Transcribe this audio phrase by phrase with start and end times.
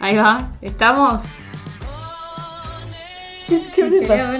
[0.00, 1.22] Ahí va, ¿estamos?
[3.74, 4.32] ¿Qué me pasa?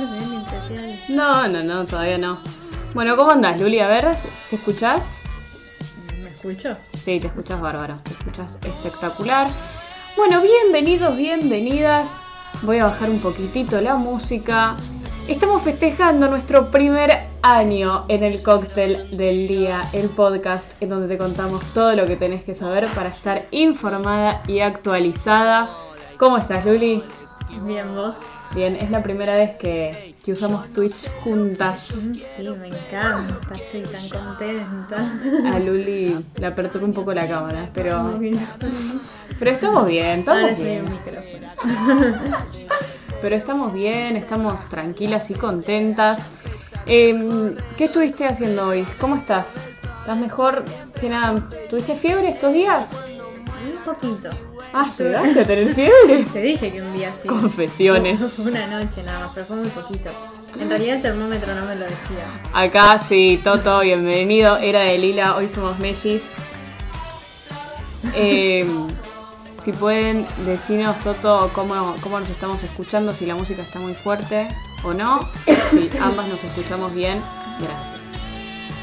[1.08, 2.38] No, no, no, todavía no.
[2.94, 3.80] Bueno, ¿cómo andás, Luli?
[3.80, 4.16] A ver,
[4.50, 5.20] ¿te escuchás?
[6.22, 6.76] ¿Me escucho?
[6.98, 9.48] Sí, te escuchas bárbaro, te escuchas espectacular.
[10.16, 12.22] Bueno, bienvenidos, bienvenidas.
[12.62, 14.76] Voy a bajar un poquitito la música.
[15.28, 21.16] Estamos festejando nuestro primer año en el cóctel del día, el podcast en donde te
[21.16, 25.70] contamos todo lo que tenés que saber para estar informada y actualizada.
[26.18, 27.02] ¿Cómo estás, Luli?
[27.62, 28.14] Bien, vos.
[28.54, 31.88] Bien, es la primera vez que, que usamos Twitch juntas.
[31.88, 35.54] Sí, me encanta, estoy tan contenta.
[35.54, 38.20] A Luli le aperturó un poco la cámara, pero,
[39.38, 40.84] pero estamos bien, estamos Ahora sí bien.
[40.84, 41.48] el micrófono.
[43.24, 46.18] Pero estamos bien, estamos tranquilas y contentas.
[46.84, 48.86] Em, ¿Qué estuviste haciendo hoy?
[49.00, 49.56] ¿Cómo estás?
[50.00, 50.62] ¿Estás mejor
[51.00, 51.48] que nada?
[51.70, 52.86] ¿Tuviste fiebre estos días?
[53.66, 54.28] Un poquito.
[54.74, 56.26] Ah, ¿llegaste a tener fiebre?
[56.34, 57.26] Te dije que un día sí.
[57.26, 58.38] Confesiones.
[58.40, 60.10] Una noche nada más, pero fue muy poquito.
[60.60, 62.26] En realidad el termómetro no me lo decía.
[62.52, 64.58] Acá sí, Toto, bienvenido.
[64.58, 66.30] Era de Lila, hoy somos Mellis.
[68.14, 68.86] Em,
[69.64, 74.48] si pueden decirnos, Toto, cómo, cómo nos estamos escuchando, si la música está muy fuerte
[74.82, 75.28] o no.
[75.70, 77.22] Si ambas nos escuchamos bien,
[77.58, 77.94] gracias.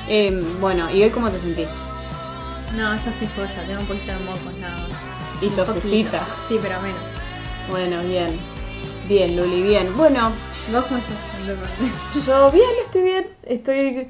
[0.07, 1.67] Em, bueno, ¿y hoy cómo te sentís?
[2.75, 4.97] No, yo estoy joya, tengo un poquito de mocos nada más.
[5.41, 6.25] Y tosecita.
[6.47, 7.02] Sí, pero menos.
[7.69, 8.39] Bueno, bien.
[9.07, 9.95] Bien, Luli, bien.
[9.95, 10.31] Bueno,
[10.71, 11.17] ¿Vos cómo estás?
[12.25, 13.25] Yo bien, estoy bien.
[13.43, 14.09] Estoy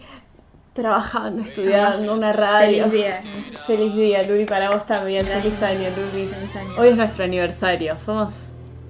[0.73, 2.85] trabajando, estudiando una radio.
[2.89, 3.21] Feliz día.
[3.67, 5.25] Feliz día, Luli, para vos también.
[5.25, 5.53] Gracias.
[5.55, 6.25] Feliz año, Luli.
[6.27, 6.69] Feliz año.
[6.77, 7.97] Hoy es nuestro aniversario.
[7.99, 8.47] Somos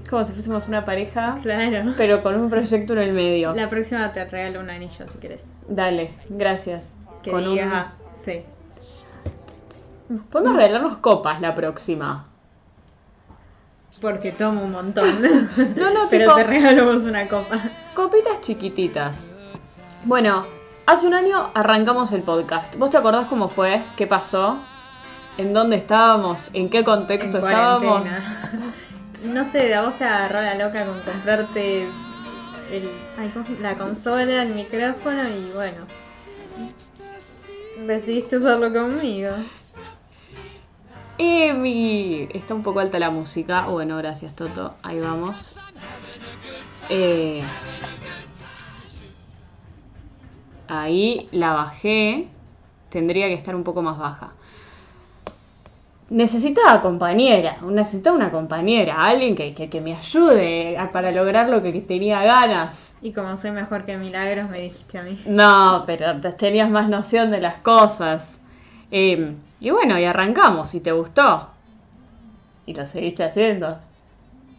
[0.09, 1.93] como si fuésemos una pareja, Claro.
[1.95, 3.53] pero con un proyecto en el medio.
[3.53, 5.49] La próxima te regalo un anillo si querés.
[5.69, 6.83] Dale, gracias.
[7.23, 8.41] Que Con un- diga, sí.
[10.29, 12.25] Podemos regalarnos copas la próxima.
[14.01, 15.05] Porque tomo un montón.
[15.77, 17.59] No, no, Pero tipo- te regalamos una copa.
[17.93, 19.15] Copitas chiquititas.
[20.03, 20.45] Bueno,
[20.91, 22.75] hace un año arrancamos el podcast.
[22.75, 23.83] ¿Vos te acordás cómo fue?
[23.95, 24.57] ¿Qué pasó?
[25.37, 26.41] ¿En dónde estábamos?
[26.53, 28.03] ¿En qué En contexto estábamos?
[29.25, 33.77] No sé, a vos te agarró la loca con comprarte el, ay, ¿cómo se- la
[33.77, 35.85] consola, el micrófono y bueno.
[37.87, 39.31] Decidiste usarlo conmigo.
[41.17, 43.61] Emi, está un poco alta la música.
[43.67, 44.75] Bueno, gracias Toto.
[44.83, 45.57] Ahí vamos.
[46.89, 47.43] Eh,
[50.71, 52.27] ahí la bajé.
[52.89, 54.31] Tendría que estar un poco más baja.
[56.09, 61.63] Necesitaba compañera, necesitaba una compañera, alguien que, que- que me ayude a- para lograr lo
[61.63, 62.91] que tenía ganas.
[63.01, 65.17] Y como soy mejor que Milagros, me dijiste a mí.
[65.25, 68.41] No, pero te- tenías más noción de las cosas.
[68.91, 71.47] Eh, y bueno, y arrancamos, y te gustó.
[72.65, 73.79] Y lo seguiste haciendo.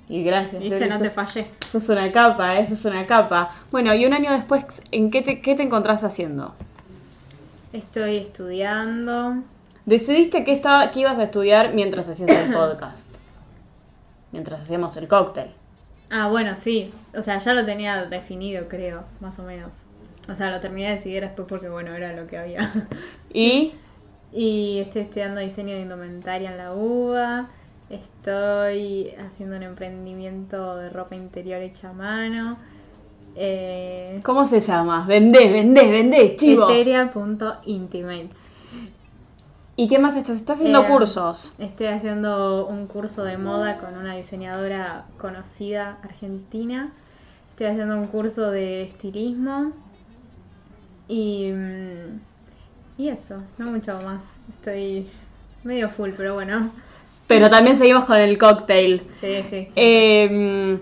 [0.09, 0.63] Y gracias.
[0.63, 1.47] Viste, no te fallé.
[1.71, 3.55] sos una capa, eso es una capa.
[3.71, 6.55] Bueno, y un año después, ¿en qué te, qué te encontrás haciendo?
[7.73, 9.37] Estoy estudiando.
[9.87, 13.09] Decidiste que, estaba, que ibas a estudiar mientras hacías el podcast.
[14.33, 15.51] Mientras hacíamos el cóctel.
[16.11, 16.93] Ah, bueno, sí.
[17.17, 19.73] O sea, ya lo tenía definido, creo, más o menos.
[20.29, 22.71] O sea, lo terminé de decidir después porque, bueno, era lo que había.
[23.33, 23.73] Y
[24.33, 27.51] Y estoy estudiando diseño de indumentaria en la UBA.
[27.93, 32.57] Estoy haciendo un emprendimiento de ropa interior hecha a mano.
[33.37, 35.07] Eh, ¿cómo se llama?
[35.07, 36.71] Vendé, vendé, vendé, chivo.
[36.71, 38.41] Eteria.intimates.
[39.77, 40.37] ¿Y qué más estás?
[40.37, 41.55] Estás haciendo Eh, cursos.
[41.59, 46.93] Estoy haciendo un curso de moda con una diseñadora conocida argentina.
[47.51, 49.73] Estoy haciendo un curso de estilismo.
[51.09, 52.21] Y, mm,
[52.97, 54.37] y eso, no mucho más.
[54.51, 55.11] Estoy
[55.63, 56.71] medio full, pero bueno.
[57.35, 59.03] Pero también seguimos con el cóctel.
[59.13, 59.69] Sí, sí.
[59.77, 60.79] Eh,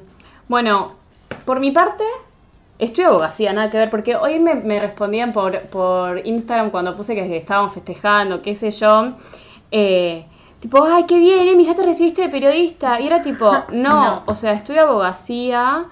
[0.48, 0.92] bueno,
[1.44, 2.04] por mi parte,
[2.78, 7.14] estoy abogacía, nada que ver, porque hoy me, me respondían por, por Instagram cuando puse
[7.14, 9.12] que estábamos festejando, qué sé yo.
[9.70, 10.24] eh,
[10.60, 13.00] tipo, ay, qué bien, Emi, ya te recibiste de periodista.
[13.00, 14.22] Y era tipo, no, No.
[14.26, 15.86] o sea, estudio abogacía,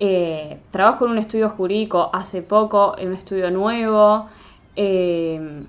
[0.00, 4.28] eh, trabajo en un estudio jurídico hace poco, en un estudio nuevo.
[4.76, 5.64] eh,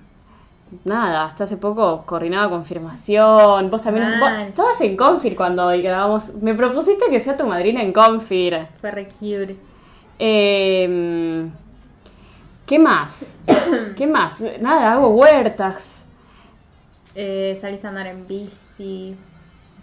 [0.83, 3.69] Nada, hasta hace poco coordinaba confirmación.
[3.69, 4.19] Vos también.
[4.19, 6.33] vos estabas en Confir cuando grabamos.
[6.35, 8.67] Me propusiste que sea tu madrina en Confir.
[8.79, 9.55] Fue re cute.
[10.19, 11.49] Eh,
[12.65, 13.37] ¿Qué más?
[13.97, 14.41] ¿Qué más?
[14.59, 16.07] Nada, hago huertas.
[17.15, 19.15] Eh, salís a andar en bici.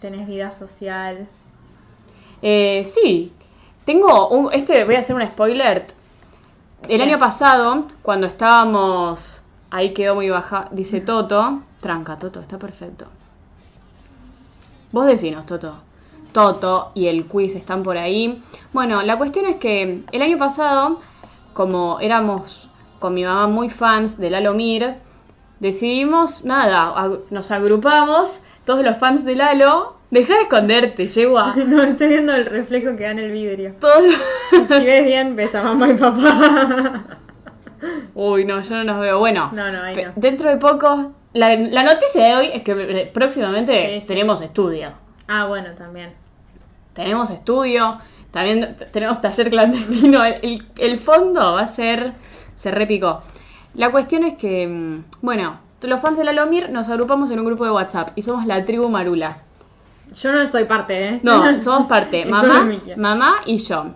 [0.01, 1.29] Tenés vida social.
[2.43, 3.33] Eh, sí,
[3.85, 5.87] tengo un, este voy a hacer un spoiler.
[6.89, 10.69] El año pasado, cuando estábamos Ahí quedó muy baja.
[10.73, 11.61] Dice Toto.
[11.81, 13.07] Tranca, Toto, está perfecto.
[14.93, 15.75] Vos decinos, Toto.
[16.33, 18.43] Toto y el quiz están por ahí.
[18.73, 21.01] Bueno, la cuestión es que el año pasado,
[21.55, 22.69] como éramos
[22.99, 24.95] con mi mamá muy fans de Lalo Mir,
[25.59, 29.97] decidimos, nada, ag- nos agrupamos, todos los fans de Lalo.
[30.11, 31.55] Deja de esconderte, yegua.
[31.67, 33.75] No, estoy viendo el reflejo que da en el vidrio.
[33.81, 34.05] Todos
[34.51, 37.05] Si ves bien, ves a mamá y papá.
[38.15, 39.19] Uy, no, yo no nos veo.
[39.19, 40.13] Bueno, No, no, ahí no.
[40.17, 44.07] dentro de poco, la, la noticia de hoy es que eh, próximamente Sí, sí.
[44.09, 44.93] tenemos estudio.
[45.29, 46.13] Ah, bueno, también.
[46.93, 47.99] Tenemos estudio,
[48.33, 50.25] también tenemos taller clandestino.
[50.25, 52.13] El, el fondo va a ser,
[52.55, 53.23] se repicó.
[53.75, 57.47] La cuestión es que, mm, bueno, los fans de la Lomir nos agrupamos en un
[57.47, 59.39] grupo de WhatsApp y somos la tribu Marula.
[60.21, 61.21] Yo no soy parte, ¿eh?
[61.23, 63.87] No, somos parte, mamá, mamá y yo.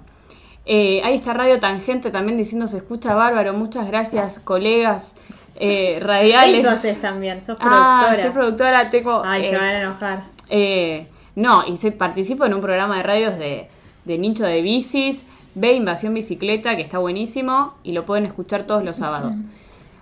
[0.66, 3.52] Eh, ahí está Radio Tangente también diciendo se escucha bárbaro.
[3.52, 5.12] Muchas gracias, colegas
[5.56, 6.60] eh, radiales.
[6.60, 8.22] Eso haces también, sos Ah, productora.
[8.22, 9.22] soy productora, tengo.
[9.24, 10.24] Ay, eh, se van a enojar.
[10.48, 11.06] eh,
[11.36, 13.68] no, y soy- participo en un programa de radios de,
[14.04, 15.26] de nicho de bicis,
[15.56, 19.36] ve Invasión Bicicleta, que está buenísimo, y lo pueden escuchar todos los sábados.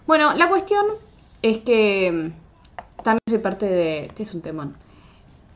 [0.07, 0.85] Bueno, la cuestión
[1.43, 4.05] es que mm, también soy parte de.
[4.05, 4.77] Este es un temón.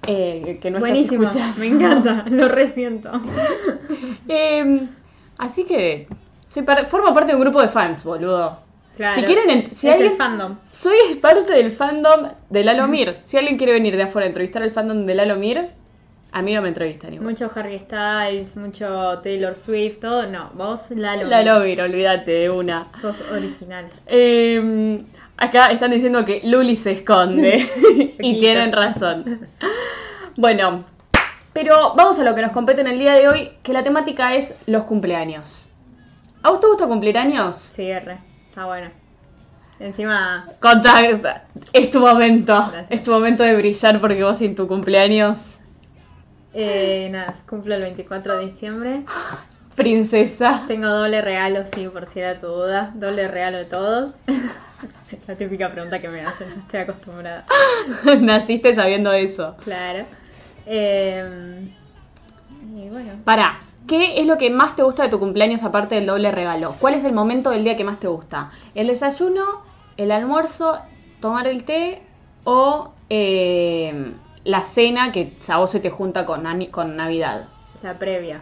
[0.07, 1.59] Eh, que no estás Buenísimo, escuchando.
[1.59, 3.11] me encanta, lo resiento.
[4.29, 4.87] Eh,
[5.39, 6.09] así que
[6.47, 8.59] soy par- formo parte de un grupo de fans, boludo.
[8.97, 10.57] Claro, Si quieren, si es alguien- el fandom.
[10.73, 13.19] Soy parte del fandom de Lalo Mir.
[13.25, 15.69] Si alguien quiere venir de afuera a entrevistar al fandom de Lalo Mir,
[16.33, 17.31] a mí no me entrevistan igual.
[17.31, 20.27] Mucho Harry Styles, mucho Taylor Swift, todo.
[20.27, 21.27] No, vos Lalo.
[21.29, 22.89] Lalo Mir, olvídate de una.
[23.03, 23.87] Sos original.
[24.07, 25.03] Eh,
[25.37, 27.69] acá están diciendo que Luli se esconde.
[28.21, 29.49] y tienen razón.
[30.37, 30.85] Bueno,
[31.53, 34.35] pero vamos a lo que nos compete en el día de hoy, que la temática
[34.35, 35.67] es los cumpleaños.
[36.43, 37.57] ¿A vos te gusta cumplir años?
[37.57, 38.19] Sí, R.
[38.49, 38.91] Está bueno.
[39.79, 41.45] Encima, Contacta.
[41.73, 42.55] Es tu momento.
[42.55, 42.87] Gracias.
[42.91, 45.59] Es tu momento de brillar porque vos sin tu cumpleaños.
[46.55, 49.03] eh, nada, cumplo el 24 de diciembre.
[49.75, 50.65] Princesa.
[50.67, 52.93] Tengo doble regalo, sí, por si era tu duda.
[52.95, 54.21] Doble regalo de todos.
[55.11, 57.45] Es la típica pregunta que me hacen, ya estoy acostumbrada.
[58.21, 59.57] Naciste sabiendo eso.
[59.65, 60.05] Claro.
[60.67, 61.69] Eh,
[62.75, 66.07] y bueno, Pará, ¿qué es lo que más te gusta de tu cumpleaños aparte del
[66.07, 66.75] doble regalo?
[66.81, 68.51] ¿Cuál es el momento del día que más te gusta?
[68.75, 69.63] ¿El desayuno,
[69.97, 70.79] el almuerzo,
[71.21, 72.03] tomar el té
[72.45, 74.13] o eh,
[74.45, 77.49] la cena que a vos se te junta con, con Navidad?
[77.83, 78.41] la previa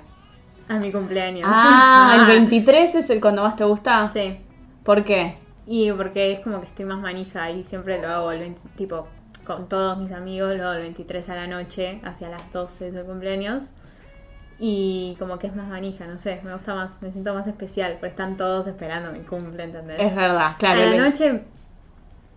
[0.68, 1.48] a mi cumpleaños.
[1.52, 4.08] Ah, el 23 es el cuando más te gusta.
[4.08, 4.38] Sí.
[4.82, 5.36] ¿Por qué?
[5.66, 9.08] Y porque es como que estoy más manija y siempre lo hago el 20, tipo
[9.44, 13.04] con todos mis amigos, lo hago el 23 a la noche, hacia las 12 del
[13.04, 13.64] cumpleaños.
[14.58, 17.92] Y como que es más manija, no sé, me gusta más, me siento más especial,
[17.94, 20.00] porque están todos esperando mi cumple, ¿entendés?
[20.00, 20.80] Es verdad, claro.
[20.80, 21.42] a la noche,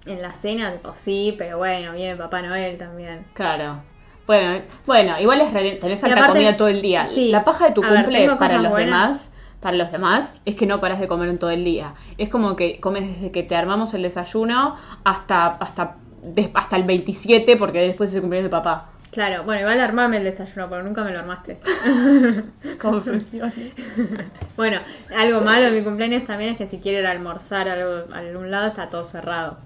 [0.05, 3.25] en la cena, tipo, sí, pero bueno, viene Papá Noel también.
[3.33, 3.81] Claro.
[4.25, 7.05] Bueno, bueno, igual es tenés alta comida todo el día.
[7.05, 7.31] sí.
[7.31, 9.07] La paja de tu ver, cumple tengo para los buenas.
[9.07, 9.26] demás,
[9.61, 11.93] para los demás, es que no paras de comer en todo el día.
[12.17, 15.95] Es como que comes desde que te armamos el desayuno hasta hasta
[16.53, 18.89] hasta el 27 porque después es el cumpleaños de papá.
[19.11, 21.57] Claro, bueno, igual armame el desayuno, pero nunca me lo armaste.
[22.81, 23.73] Confesiones.
[24.55, 24.79] Bueno,
[25.15, 28.51] algo malo de mi cumpleaños también es que si quiero ir a almorzar a algún
[28.51, 29.57] lado está todo cerrado.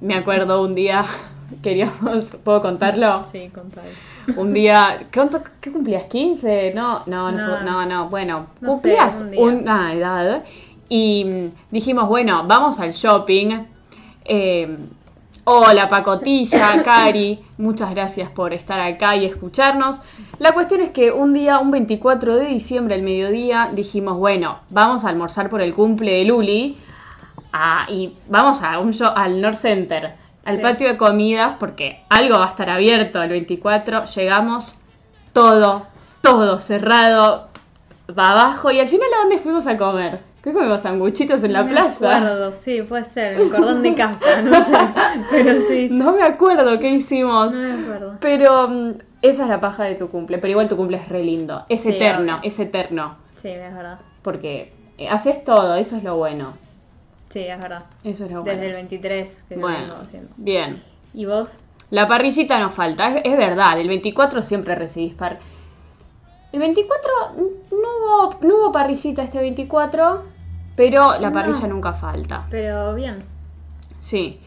[0.00, 1.04] Me acuerdo un día
[1.62, 3.24] queríamos, ¿puedo contarlo?
[3.24, 3.90] Sí, contale.
[4.36, 6.04] Un día, ¿qué, cuánto- qué cumplías?
[6.08, 6.74] ¿15?
[6.74, 7.62] No, no, no, No.
[7.62, 10.44] no, no, bueno, No cumplías sé, un una edad
[10.88, 13.64] y dijimos, bueno, vamos al shopping.
[14.24, 14.76] Eh,
[15.44, 19.96] hola Pacotilla, Cari, muchas gracias por estar acá y escucharnos.
[20.38, 25.04] La cuestión es que un día, un 24 de diciembre al mediodía, dijimos, bueno, vamos
[25.04, 26.76] a almorzar por el cumple de Luli
[27.52, 30.14] ah, y vamos a un show, al North Center,
[30.46, 30.62] al Sí.
[30.62, 34.04] patio de comidas, porque algo va a estar abierto el 24.
[34.06, 34.74] Llegamos,
[35.32, 35.86] todo,
[36.22, 37.48] todo cerrado,
[38.18, 38.70] va abajo.
[38.70, 40.18] Y al final, ¿a dónde fuimos a comer?
[40.42, 40.80] ¿Qué comimos?
[40.82, 42.08] ¿Sanguchitos en la No plaza?
[42.08, 44.76] Me acuerdo, sí, puede ser, el cordón de casa, no sé.
[45.30, 45.88] Pero sí.
[45.90, 47.52] No me acuerdo qué hicimos.
[47.52, 48.14] No me acuerdo.
[48.20, 48.90] Pero mm,
[49.22, 50.38] esa es la paja de tu cumple.
[50.38, 51.64] Pero igual tu cumple es re lindo.
[51.68, 53.16] Es Sí, eterno, es eterno.
[53.42, 53.98] Sí, es verdad.
[54.22, 56.52] Porque eh, haces todo, eso es lo bueno.
[57.30, 57.84] Sí, es verdad.
[58.04, 58.52] Eso es lo bueno.
[58.58, 60.30] Desde el 23 que lo bueno, vengo haciendo.
[60.36, 60.82] bien.
[61.14, 61.58] ¿Y vos?
[61.90, 65.38] La parrillita nos falta, es, es verdad, el 24 siempre recibís par...
[66.52, 70.24] El 24 n- no hubo, no hubo parrillita este 24,
[70.74, 71.32] pero la No.
[71.32, 72.46] parrilla nunca falta.
[72.50, 73.18] Pero bien.
[74.00, 74.40] Sí.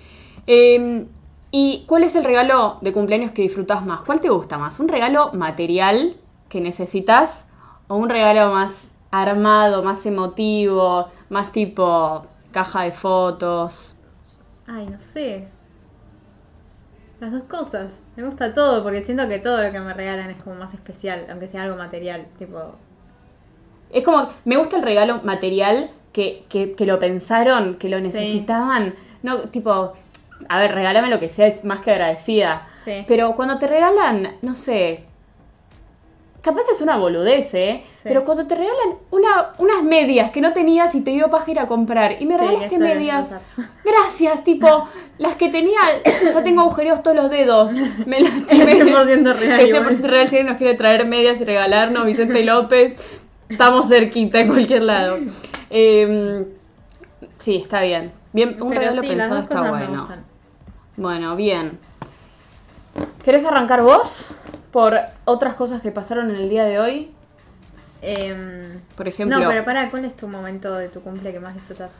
[0.47, 1.05] Eh,
[1.51, 4.01] ¿Y cuál es el regalo de cumpleaños que disfrutas más?
[4.01, 4.79] ¿Cuál te gusta más?
[4.79, 6.15] ¿Un regalo material
[6.47, 7.47] que necesitas
[7.87, 13.95] o un regalo más armado, más emotivo, más tipo caja de fotos?
[14.67, 15.47] Ay, no sé.
[17.19, 18.03] Las dos cosas.
[18.15, 21.25] Me gusta todo porque siento que todo lo que me regalan es como más especial,
[21.29, 22.27] aunque sea algo material.
[22.37, 22.75] Tipo,
[23.91, 28.03] Es como, me gusta el regalo material que, que, que lo pensaron, que lo Sí.
[28.03, 28.95] necesitaban.
[29.23, 29.93] No, tipo,
[30.47, 32.67] a ver, regálame lo que sea, más que agradecida.
[32.69, 33.03] Sí.
[33.07, 35.03] Pero cuando te regalan, no sé,
[36.41, 37.83] capaz es una boludez, ¿eh?
[37.89, 38.01] Sí.
[38.03, 41.59] Pero cuando te regalan una, unas medias que no tenías y te dio paja ir
[41.59, 43.35] a comprar y me Sí, regalaste medias,
[43.85, 45.79] gracias, tipo, las que tenía,
[46.33, 47.71] ya tengo agujereos todos los dedos.
[48.05, 49.89] Me las Es 100% real, Es igual.
[49.89, 52.97] 100% real, si alguien nos quiere traer medias y regalarnos, Vicente López,
[53.49, 55.17] estamos cerquita en cualquier lado.
[55.69, 56.45] Eh,
[57.39, 58.11] sí, está bien.
[58.31, 60.07] Bien, un Pero regalo sí, pensado está bueno.
[60.97, 61.79] Bueno, bien.
[63.23, 64.29] ¿Querés arrancar vos
[64.71, 67.11] por otras cosas que pasaron en el día de hoy?
[68.01, 71.53] Em, Por ejemplo, no, pero para, ¿cuál es tu momento de tu cumple que más
[71.53, 71.99] disfrutas?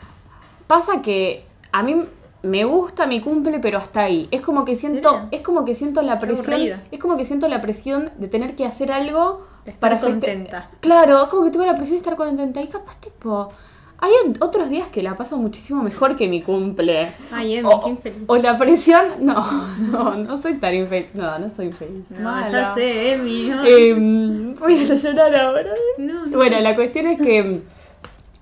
[0.68, 2.06] pasa que a mí
[2.44, 4.28] me gusta mi cumple, pero hasta ahí.
[4.32, 7.60] Es como que siento, es como que siento la presión, es como que siento la
[7.60, 10.70] presión de tener que hacer algo De estar para contenta.
[10.80, 13.52] Claro, es como que tengo la presión de estar contenta y capaz tipo
[14.02, 17.12] hay otros días que la paso muchísimo mejor que mi cumple.
[17.32, 18.24] Ay, Emi, o, qué infeliz.
[18.28, 21.10] o la presión, no, no, no soy tan infeliz.
[21.14, 22.10] No, no soy infeliz.
[22.12, 22.52] No, Mala.
[22.52, 23.50] ya sé, Emi.
[23.50, 23.66] ¿no?
[23.66, 25.74] Em, voy a llorar ahora.
[25.98, 26.38] No, no.
[26.38, 27.62] Bueno, la cuestión es que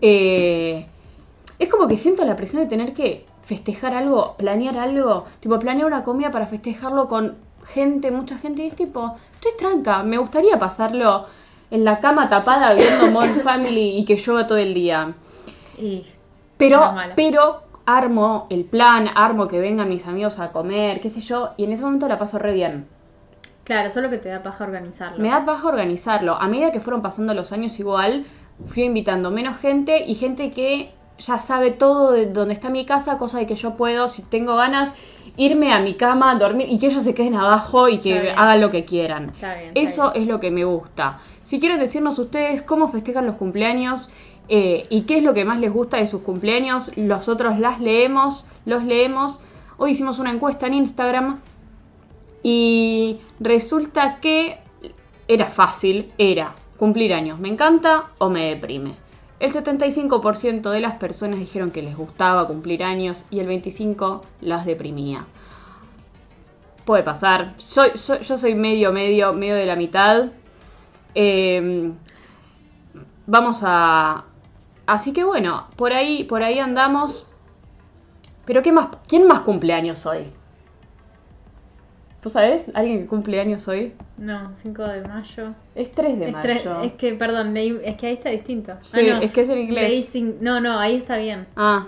[0.01, 0.85] eh,
[1.57, 5.87] es como que siento la presión de tener que festejar algo, planear algo, tipo planear
[5.87, 7.35] una comida para festejarlo con
[7.65, 11.25] gente, mucha gente, y es tipo, estoy tranca, me gustaría pasarlo
[11.71, 15.13] en la cama tapada viendo Modern Family y que llueva todo el día.
[15.77, 16.05] Y
[16.57, 21.51] Pero, pero armo el plan, armo que vengan mis amigos a comer, qué sé yo,
[21.57, 22.87] y en ese momento la paso re bien.
[23.63, 25.19] claro, solo que te da paja organizarlo.
[25.19, 26.35] Me da paja organizarlo.
[26.35, 28.25] A medida que fueron pasando los años igual,
[28.67, 33.17] fui invitando menos gente y gente que ya sabe todo de dónde está mi casa,
[33.17, 34.93] cosa de que yo puedo, si tengo ganas,
[35.35, 38.69] irme a mi cama, dormir y que ellos se queden abajo y que hagan lo
[38.71, 39.35] que quieran.
[39.35, 40.23] Está bien, está Eso bien.
[40.23, 41.19] es lo que me gusta.
[41.43, 44.11] Si quieren decirnos ustedes cómo festejan los cumpleaños
[44.49, 48.45] eh, y qué es lo que más les gusta de sus cumpleaños, nosotros las leemos,
[48.65, 49.39] los leemos.
[49.77, 51.39] Hoy hicimos una encuesta en Instagram
[52.43, 54.59] y resulta que
[55.27, 58.95] era fácil, era cumplir años, ¿me encanta o me deprime?
[59.39, 64.65] El 75% de las personas dijeron que les gustaba cumplir años y el 25% las
[64.65, 65.25] deprimía.
[66.85, 67.55] Puede pasar.
[67.57, 70.31] Yo soy medio, medio, medio de la mitad.
[71.13, 71.91] Eh,
[73.27, 74.23] vamos a.
[74.87, 77.25] Así que bueno, por ahí, por ahí andamos.
[78.45, 78.87] Pero ¿qué más?
[79.07, 80.31] ¿Quién más cumpleaños hoy?
[82.21, 82.65] ¿Tú sabes?
[82.73, 83.93] ¿Alguien que cumple años hoy?
[84.17, 85.53] No, 5 de mayo.
[85.75, 86.81] Es 3 de Es, mayo.
[86.81, 88.73] es que, perdón, leí- es que ahí está distinto.
[88.81, 90.15] Sí, Ah, no, es que es en inglés.
[90.41, 91.45] no, no, ahí está bien.
[91.55, 91.87] Ah.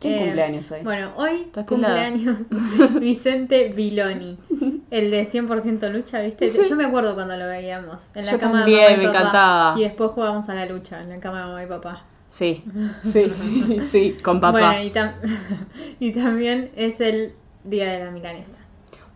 [0.00, 0.82] ¿Quién Eh, cumple años hoy?
[0.82, 2.38] Bueno, hoy cumpleaños
[3.00, 4.38] Vicente Viloni,
[4.90, 6.46] el de 100% lucha, ¿viste?
[6.46, 6.60] Sí.
[6.68, 9.06] Yo me acuerdo cuando lo veíamos en la Yo cama también, de mamá y me
[9.06, 9.18] papá.
[9.18, 9.74] encantaba.
[9.78, 12.04] Y después jugábamos a la lucha en la cama de mamá y papá.
[12.28, 12.64] Sí,
[13.02, 13.32] sí,
[13.90, 14.58] sí, con papá.
[14.60, 15.14] Bueno, y, tam-
[16.00, 17.32] y también es el
[17.64, 18.62] día de la milanesa.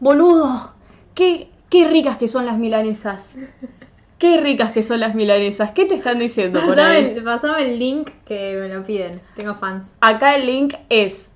[0.00, 0.73] Boludo,
[1.15, 3.37] qué, qué ricas que son las milanesas.
[4.19, 5.71] Qué ricas que son las milanesas.
[5.73, 7.05] ¿Qué te están diciendo por Pasame ahí?
[7.17, 9.21] el, pasame el link que me lo piden.
[9.35, 9.97] Tengo fans.
[10.00, 11.31] Acá el link es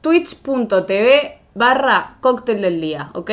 [0.00, 3.30] twitch.tv barra cóctel del día, ¿ok?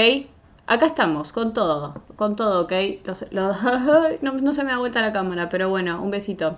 [0.67, 2.71] Acá estamos, con todo, con todo, ¿ok?
[3.03, 3.57] Los- los-
[4.21, 6.55] no, no se me da vuelta la cámara, pero bueno, un besito.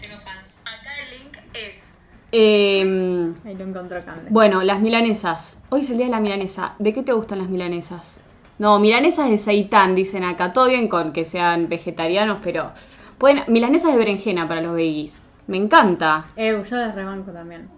[0.00, 0.56] Tengo fans.
[0.64, 1.94] Acá el link es...
[2.32, 4.30] em, Ahí lo encontró Cande.
[4.30, 5.60] Bueno, las milanesas.
[5.70, 6.74] Hoy es el día de la milanesa.
[6.78, 8.20] ¿De qué te gustan las milanesas?
[8.58, 10.52] No, milanesas de seitán, dicen acá.
[10.52, 12.72] Todo bien con que sean vegetarianos, pero...
[13.18, 13.44] Pueden...
[13.48, 15.24] Milanesas de berenjena para los veggies.
[15.46, 16.26] Me encanta.
[16.36, 17.68] Eh, yo les rebanco también.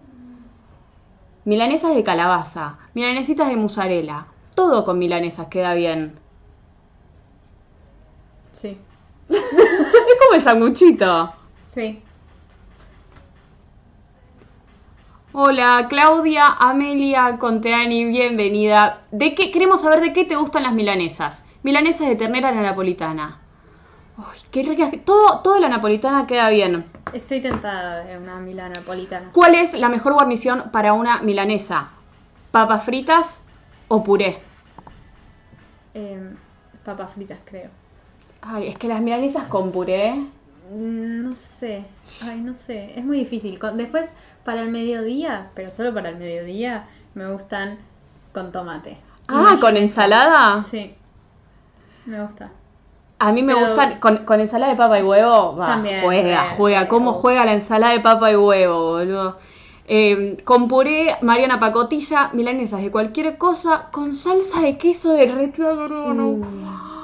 [1.48, 2.76] Milanesas de calabaza.
[2.92, 4.26] Milanesitas de mozzarella.
[4.54, 6.12] Todo con milanesas queda bien.
[8.52, 8.76] Sí.
[9.30, 11.32] Es como el sanguchito.
[11.64, 12.02] Sí.
[15.32, 19.04] Hola, Claudia, Amelia, Conteani, bienvenida.
[19.10, 21.46] ¿De qué queremos saber de qué te gustan las milanesas?
[21.62, 23.40] Milanesas de ternera a la napolitana.
[24.18, 24.90] Uy, qué ricas.
[24.90, 26.84] que- Todo, todo la napolitana queda bien.
[27.12, 29.30] Estoy tentada de una milana napolitana.
[29.32, 31.90] ¿Cuál es la mejor guarnición para una milanesa?
[32.50, 33.44] ¿Papas fritas
[33.88, 34.38] o puré?
[35.94, 36.34] Eh,
[36.84, 37.70] papas fritas, creo.
[38.42, 40.14] Ay, es que las milanesas con puré.
[40.70, 41.84] Mm, No sé.
[42.20, 42.92] Ay, no sé.
[42.98, 43.58] Es muy difícil.
[43.74, 44.10] Después,
[44.44, 47.78] para el mediodía, pero solo para el mediodía, me gustan
[48.32, 48.98] con tomate.
[49.28, 50.62] Ah, con ensalada.
[50.62, 50.94] Sí.
[52.06, 52.50] Me gusta.
[53.20, 55.56] A mí me Pero- gustan con, con ensalada de papa y huevo.
[55.56, 56.88] va, También, juega, juega.
[56.88, 57.14] ¿Cómo uh.
[57.14, 59.38] juega la ensalada de papa y huevo, boludo?
[59.88, 65.72] Eh, con puré, Mariana Pacotilla, milanesas de cualquier cosa, con salsa de queso derretida.
[65.74, 66.98] No, no.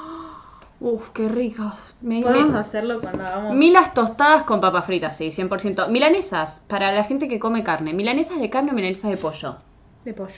[0.79, 1.95] Uf, qué ricas.
[2.01, 3.53] Me- Podemos me- hacerlo cuando hagamos.
[3.55, 5.87] Milas tostadas con papas fritas, sí, 100%.
[5.89, 7.93] Milanesas, para la gente que come carne.
[7.93, 9.55] Milanesas de carne o milanesas de pollo.
[10.03, 10.33] De pollo.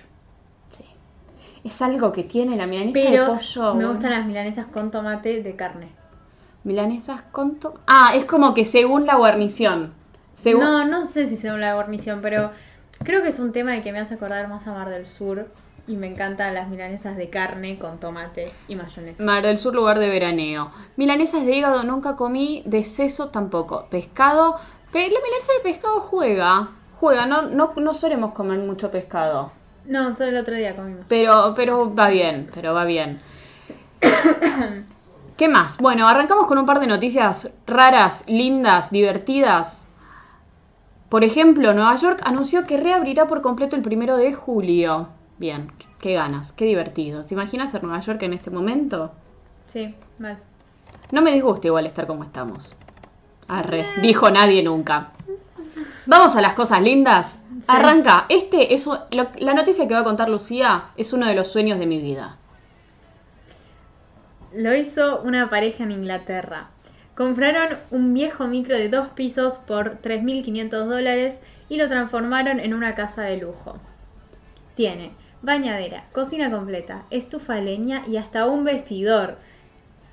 [1.67, 3.75] Es algo que tiene la milanesa Pero de pollo.
[3.75, 5.89] me gustan las milanesas con tomate de carne.
[6.63, 9.93] Milanesas con to- Ah, es como que según la guarnición.
[10.37, 10.61] Según...
[10.63, 12.51] No, no sé si según la guarnición, pero
[13.03, 15.47] creo que es un tema de que me hace acordar más a Mar del Sur.
[15.89, 19.23] Y me encantan las milanesas de carne con tomate y mayonesa.
[19.23, 20.71] Mar del Sur, lugar de veraneo.
[20.97, 23.87] Milanesas de hígado nunca comí, de seso tampoco.
[23.89, 24.55] Pescado,
[24.91, 26.69] pe- la milanesa de pescado juega.
[26.99, 29.51] Juega, no, no, no solemos comer mucho pescado.
[29.87, 31.05] No, solo el otro día comimos.
[31.07, 33.19] Pero, pero va bien, pero va bien.
[35.37, 35.77] ¿Qué más?
[35.77, 39.83] Bueno, arrancamos con un par de noticias raras, lindas, divertidas.
[41.09, 45.07] Por ejemplo, Nueva York anunció que reabrirá por completo el primero de julio.
[45.37, 47.23] Bien, qué- ganas, qué divertido.
[47.23, 49.11] ¿Se imagina ser Nueva York en este momento?
[49.67, 50.37] Sí, mal.
[51.11, 52.75] No me disgusta igual estar como estamos.
[53.47, 55.11] Arre, dijo nadie nunca.
[56.05, 57.39] Vamos a las cosas lindas.
[57.59, 57.65] Sí.
[57.67, 58.25] Arranca.
[58.29, 61.47] Este es un- lo- la noticia que va a contar Lucía es uno de los
[61.47, 62.37] sueños de mi vida.
[64.53, 66.67] Lo hizo una pareja en Inglaterra.
[67.15, 72.95] Compraron un viejo micro de dos pisos por 3.500 dólares y lo transformaron en una
[72.95, 73.77] casa de lujo.
[74.75, 79.37] Tiene bañadera, cocina completa, estufa de leña y hasta un vestidor.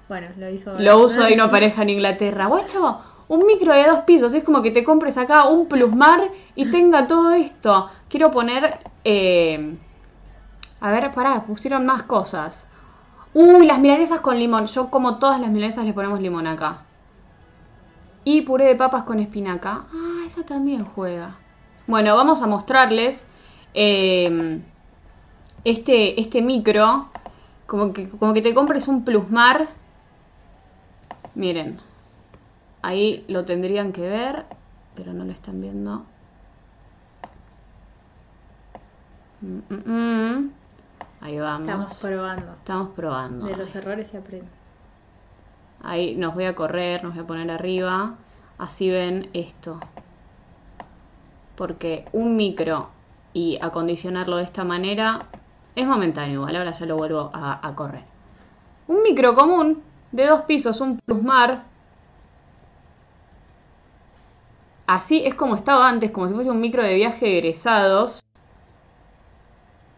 [0.08, 0.78] Bueno, lo hizo.
[0.78, 2.46] Lo uso de una pareja en Inglaterra.
[2.46, 4.34] Guacho, un micro de dos pisos.
[4.34, 7.90] Es como que te compres acá un plusmar y tenga todo esto.
[8.08, 8.78] Quiero poner.
[9.04, 9.76] eh,
[10.80, 12.68] A ver, pará, pusieron más cosas.
[13.34, 14.66] Uy, las milanesas con limón.
[14.66, 16.82] Yo como todas las milanesas le ponemos limón acá.
[18.24, 19.84] Y puré de papas con espinaca.
[19.92, 21.36] Ah, esa también juega.
[21.86, 23.26] Bueno, vamos a mostrarles
[23.74, 24.60] eh,
[25.64, 27.08] este, este micro.
[27.66, 29.68] Como que, como que te compres un plusmar.
[31.34, 31.80] Miren.
[32.84, 34.44] Ahí lo tendrían que ver.
[34.94, 36.04] Pero no lo están viendo.
[39.40, 40.50] Mm, mm, mm.
[41.22, 41.62] Ahí vamos.
[41.62, 42.52] Estamos probando.
[42.52, 43.46] Estamos probando.
[43.46, 44.46] De los errores se aprende.
[45.82, 48.16] Ahí nos voy a correr, nos voy a poner arriba.
[48.58, 49.80] Así ven esto.
[51.56, 52.90] Porque un micro
[53.32, 55.20] y acondicionarlo de esta manera
[55.74, 56.56] es momentáneo igual.
[56.56, 58.04] Ahora ya lo vuelvo a, a correr.
[58.88, 61.72] Un micro común de dos pisos, un plusmar.
[64.86, 68.22] Así es como estaba antes, como si fuese un micro de viaje de egresados.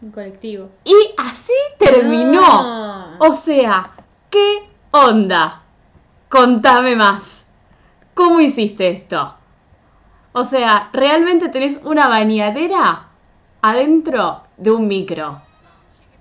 [0.01, 0.70] Un colectivo.
[0.85, 2.40] Y así terminó.
[2.40, 3.18] No.
[3.18, 3.90] O sea,
[4.31, 5.62] ¿qué onda?
[6.29, 7.46] Contame más.
[8.14, 9.35] ¿Cómo hiciste esto?
[10.33, 13.09] O sea, realmente tenés una bañadera
[13.62, 15.40] adentro de un micro.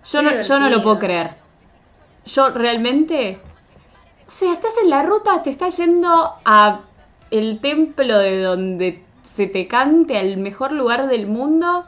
[0.06, 1.36] Yo no, yo no lo puedo creer.
[2.26, 3.40] Yo realmente...
[4.28, 6.80] O sea, estás en la ruta, te estás yendo a
[7.32, 11.86] el templo de donde se te cante al mejor lugar del mundo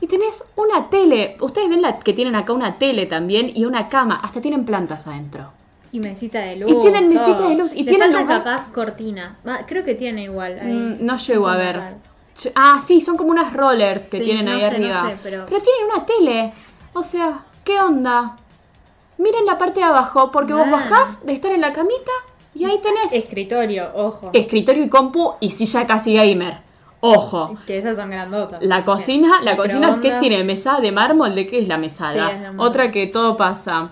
[0.00, 1.36] y tenés una tele.
[1.40, 4.20] Ustedes ven la, que tienen acá una tele también y una cama.
[4.22, 5.50] Hasta tienen plantas adentro.
[5.92, 6.70] Y mesita de luz.
[6.72, 7.48] Y tienen mesita todo.
[7.48, 9.36] de luz, y Le tienen lugar- capaz cortina.
[9.66, 10.58] Creo que tiene igual.
[10.60, 10.72] ahí.
[10.72, 11.80] Mm, no llego a ver.
[12.56, 15.10] Ah, sí, son como unas rollers que Sí, tienen no ahí sé, no arriba.
[15.10, 16.52] sé, pero- tienen una tele.
[16.94, 18.36] O sea, ¿qué onda?
[19.18, 22.10] Miren la parte de abajo, porque vos bajás de estar en la camita
[22.54, 24.30] y ahí tenés Escritorio, ojo.
[24.32, 26.58] escritorio y compu y silla casi gamer.
[27.00, 27.56] Ojo.
[27.66, 28.62] Que esas son grandotas.
[28.62, 32.30] La cocina, la cocina que tiene mesada de mármol, ¿de qué es la mesada?
[32.30, 32.50] Sí, es.
[32.56, 33.90] Otra que todo pasa.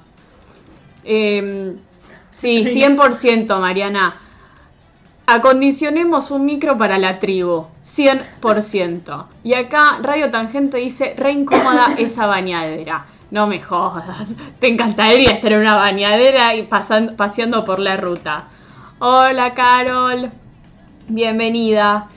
[1.05, 1.77] Eh,
[2.31, 4.16] sí, 100% Mariana.
[5.27, 9.27] Acondicionemos un micro para la tribu, 100%.
[9.44, 13.07] Y acá Radio Tangente dice, re incómoda esa bañadera.
[13.33, 14.29] No me jodas,
[14.61, 18.45] te encantaría estar en una bañadera y pasan- paseando por la ruta.
[18.99, 20.31] Hola Carol,
[21.09, 22.09] bienvenida.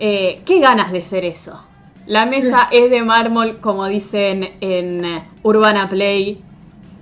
[0.00, 1.62] Eh, qué ganas de ser eso.
[2.06, 6.42] La mesa es de mármol, como dicen en eh, Urbana Play.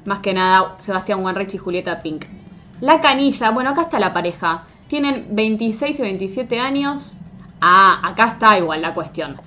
[0.05, 2.27] Más que nada, Sebastián Wanreich y Julieta Pink.
[2.83, 4.65] La canilla, bueno, acá está la pareja.
[4.89, 7.17] Tienen 26 y 27 años.
[7.63, 9.41] Ah, acá está igual la cuestión.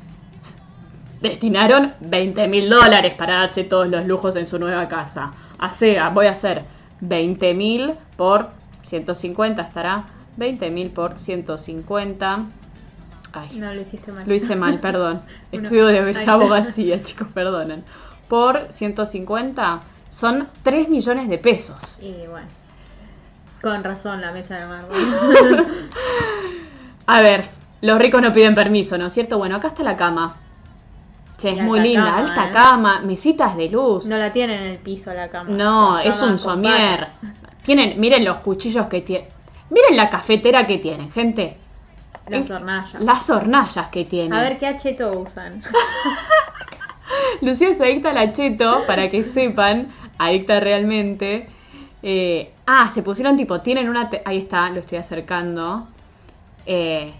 [1.22, 5.32] Destinaron 20 mil dólares para darse todos los lujos en su nueva casa.
[5.62, 6.64] O sea, voy a hacer
[7.02, 8.50] 20 mil por
[8.84, 10.06] 150, estará.
[10.38, 12.40] 20 mil por 150.
[13.34, 14.24] Ay, No lo hiciste mal.
[14.28, 15.22] lo hice mal, perdón.
[15.52, 17.84] Estudio de abogacía, chicos, perdonen.
[18.28, 22.00] Por 150 son 3 millones de pesos.
[22.02, 22.48] Y bueno.
[23.62, 25.68] Con razón la mesa de mármol.
[27.08, 27.46] A ver,
[27.82, 29.38] los ricos no piden permiso, ¿no es cierto?
[29.38, 30.36] Bueno, acá está la cama.
[31.46, 32.52] Che, es muy linda, cama, alta ¿eh?
[32.52, 34.08] cama, mesitas de luz.
[34.08, 35.52] No la tienen en el piso la cama.
[35.52, 37.08] No, La es un somier.
[37.64, 39.28] Tienen, miren los cuchillos que tienen.
[39.70, 41.58] Miren la cafetera que tienen, gente.
[42.28, 43.02] Las hornallas.
[43.02, 44.34] Las hornallas que tienen.
[44.34, 45.64] A ver qué acheto usan.
[47.42, 51.48] Lucía es adicta al acheto, para que sepan, adicta realmente.
[52.02, 54.10] Eh, ah, se pusieron tipo, tienen una...
[54.26, 55.88] Ahí está, lo estoy acercando.
[56.66, 57.14] Eh,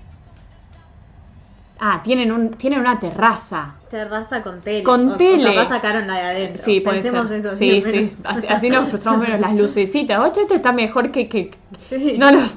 [1.80, 3.76] ah, tienen, un, tienen una terraza.
[3.96, 4.84] Terraza con tele.
[4.84, 5.54] Con O- o tele.
[5.56, 6.64] capaz sacaron la de adentro.
[6.66, 7.40] Sí, puede Pensemos ser.
[7.40, 8.12] eso sí, sí.
[8.26, 10.20] Así, así nos frustramos menos las lucecitas.
[10.20, 11.30] Oye, esto está mejor que...
[11.30, 12.16] que Sí.
[12.18, 12.56] no los...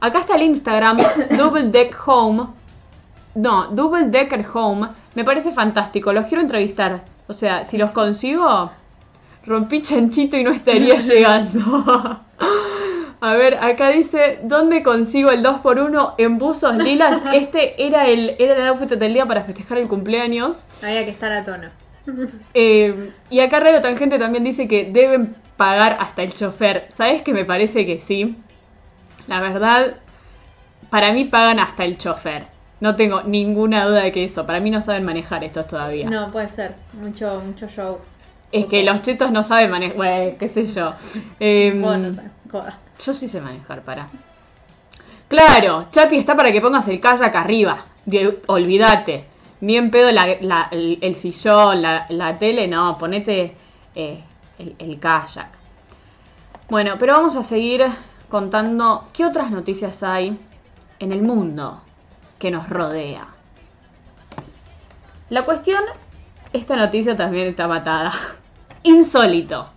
[0.00, 0.96] Acá está el Instagram,
[1.36, 2.46] Double Deck Home.
[3.34, 4.88] No, Double Decker Home.
[5.14, 6.12] Me parece fantástico.
[6.14, 7.04] Los quiero entrevistar.
[7.28, 8.70] O sea, si los consigo,
[9.46, 12.20] rompí chanchito y no estaría llegando.
[13.22, 17.22] A ver, acá dice, ¿dónde consigo el 2x1 en buzos lilas?
[17.34, 20.66] Este era el, era el outfit del día para festejar el cumpleaños.
[20.82, 21.68] Había que estar a tono.
[22.54, 26.88] Eh, y acá Radio Tangente también dice que deben pagar hasta el chofer.
[26.94, 28.36] ¿Sabes que me parece que sí?
[29.26, 29.96] La verdad,
[30.88, 32.46] para mí pagan hasta el chofer.
[32.80, 34.46] No tengo ninguna duda de que eso.
[34.46, 36.08] Para mí no saben manejar estos todavía.
[36.08, 36.74] No, puede ser.
[36.94, 37.98] Mucho, mucho show.
[38.50, 39.96] Es que los chetos no saben manejar.
[39.96, 40.94] Bueno, qué sé yo.
[41.38, 42.22] Em, Vos no sé.
[42.50, 42.78] Joda.
[43.04, 44.08] Yo sí sé manejar, para.
[45.28, 47.84] Claro, Chapi está para que pongas el kayak arriba.
[48.46, 49.26] Olvídate.
[49.62, 53.54] Ni en pedo el, sillón, la, la tele, no, ponete
[53.94, 54.22] eh,
[54.58, 55.48] el, el kayak.
[56.68, 57.84] Bueno, pero vamos a seguir
[58.28, 60.38] contando qué otras noticias hay
[60.98, 61.82] en el mundo
[62.38, 63.26] que nos rodea.
[65.28, 65.82] La cuestión,
[66.52, 68.12] esta noticia también está matada.
[68.82, 69.68] Insólito.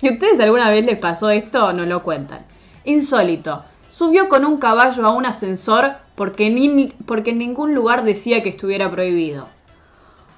[0.00, 2.40] Si a ustedes alguna vez les pasó esto, no lo cuentan.
[2.84, 3.64] Insólito.
[3.90, 8.90] Subió con un caballo a un ascensor porque, porque en ningún lugar decía que estuviera
[8.90, 9.48] prohibido.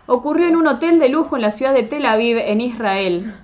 [0.07, 3.35] Ocurrió en un hotel de lujo en la ciudad de Tel Aviv, en Israel.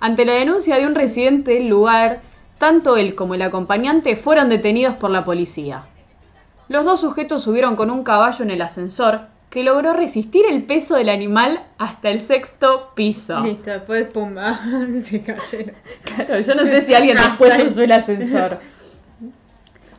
[0.00, 2.22] Ante la denuncia de un residente del lugar,
[2.58, 5.84] tanto él como el acompañante fueron detenidos por la policía.
[6.68, 10.96] Los dos sujetos subieron con un caballo en el ascensor, que logró resistir el peso
[10.96, 13.40] del animal hasta el sexto piso.
[13.40, 14.60] Listo, después pumba.
[15.00, 15.74] Se cayeron.
[16.04, 18.58] Claro, yo no sé si alguien después usó el ascensor.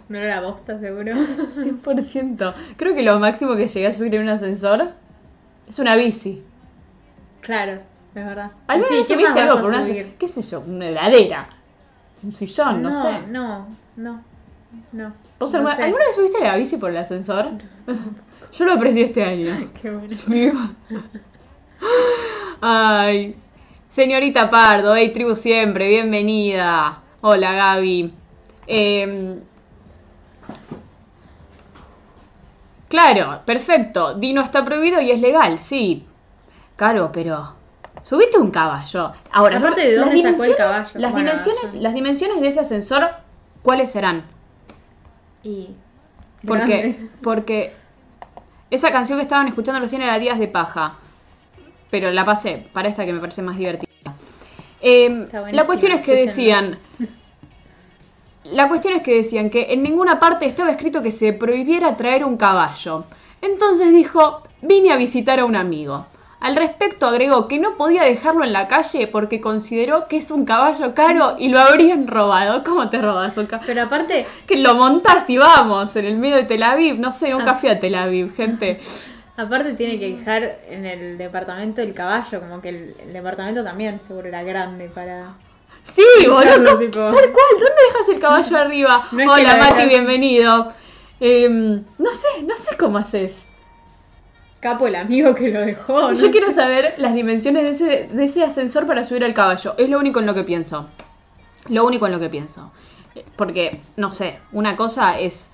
[0.07, 1.13] No era bosta, seguro.
[1.13, 2.53] 100%.
[2.77, 4.91] Creo que lo máximo que llegué a subir en un ascensor
[5.67, 6.43] es una bici.
[7.41, 7.73] Claro,
[8.15, 8.51] es verdad.
[8.67, 9.85] ¿Alguna Sí, vez ¿qué subiste algo por una?
[9.85, 10.61] ¿Qué sé yo?
[10.61, 11.47] Una heladera.
[12.23, 13.27] Un sillón, no, sé.
[13.29, 14.23] No, no,
[14.91, 15.13] no.
[15.39, 15.83] ¿Vos no sé.
[15.83, 17.51] alguna vez subiste la bici por el ascensor?
[18.53, 19.69] Yo lo aprendí este año.
[19.81, 20.75] Qué bueno.
[22.61, 23.35] Ay.
[23.89, 26.99] Señorita Pardo, hey, tribu siempre, bienvenida.
[27.21, 28.13] Hola Gaby.
[28.67, 29.41] Em,
[32.87, 34.13] claro, perfecto.
[34.13, 36.05] Dino está prohibido y es legal, sí.
[36.75, 37.55] Claro, pero.
[38.03, 39.11] Subiste un caballo.
[39.31, 40.89] Ahora, Aparte, ¿de dónde sacó el caballo?
[40.93, 43.09] Las Bueno, dimensiones, las dimensiones de ese ascensor,
[43.61, 44.23] ¿cuáles serán?
[45.43, 45.69] Y.
[46.47, 47.09] Porque, grande.
[47.21, 47.73] porque
[48.71, 50.95] esa canción que estaban escuchando recién era Días de Paja.
[51.89, 53.89] Pero la pasé para esta que me parece más divertida.
[54.81, 56.79] Eh, buenísima, la cuestión es que decían.
[58.45, 62.23] La cuestión es que decían que en ninguna parte estaba escrito que se prohibiera traer
[62.25, 63.05] un caballo.
[63.41, 66.05] Entonces dijo, vine a visitar a un amigo.
[66.41, 70.45] Al respecto agregó que no podía dejarlo en la calle porque consideró que es un
[70.45, 72.63] caballo caro y lo habrían robado.
[72.63, 73.67] ¿Cómo te robas un caballo?
[73.67, 76.97] Pero aparte, Que lo montás y vamos, en el medio de Tel Aviv.
[76.97, 77.55] No sé, nunca Ah.
[77.55, 78.79] fui a Tel Aviv, gente.
[79.35, 83.99] aparte tiene que dejar en el departamento el caballo, como que el, el departamento también
[83.99, 85.33] seguro era grande para.
[85.95, 86.41] Sí, boludo.
[86.41, 89.07] Claro, ¿cómo- tipo- Tal cual, ¿dónde dejas el caballo arriba?
[89.11, 90.71] No Hola Mati, bienvenido.
[91.19, 93.45] Em, no sé, no sé cómo haces.
[94.59, 96.11] Capo el amigo que lo dejó.
[96.13, 99.75] Yo quiero saber las dimensiones de ese, de ese ascensor para subir al caballo.
[99.77, 100.87] Es lo único en lo que pienso.
[101.69, 102.71] Lo único en lo que pienso.
[103.15, 105.49] Eh, Porque, no sé, una cosa es.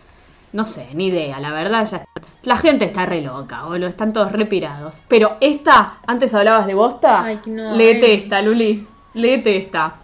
[0.54, 2.06] No sé, ni idea, la verdad ya.
[2.44, 4.96] La gente está re loca, boludo, están todos repirados.
[5.08, 7.24] Pero esta, antes hablabas de bosta.
[7.24, 8.14] Ay, que no, léete eh.
[8.16, 8.88] esta, Luli.
[9.14, 9.96] Léete esta.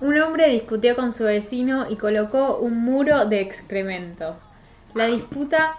[0.00, 4.36] Un hombre discutió con su vecino y colocó un muro de excremento.
[4.94, 5.76] La disputa,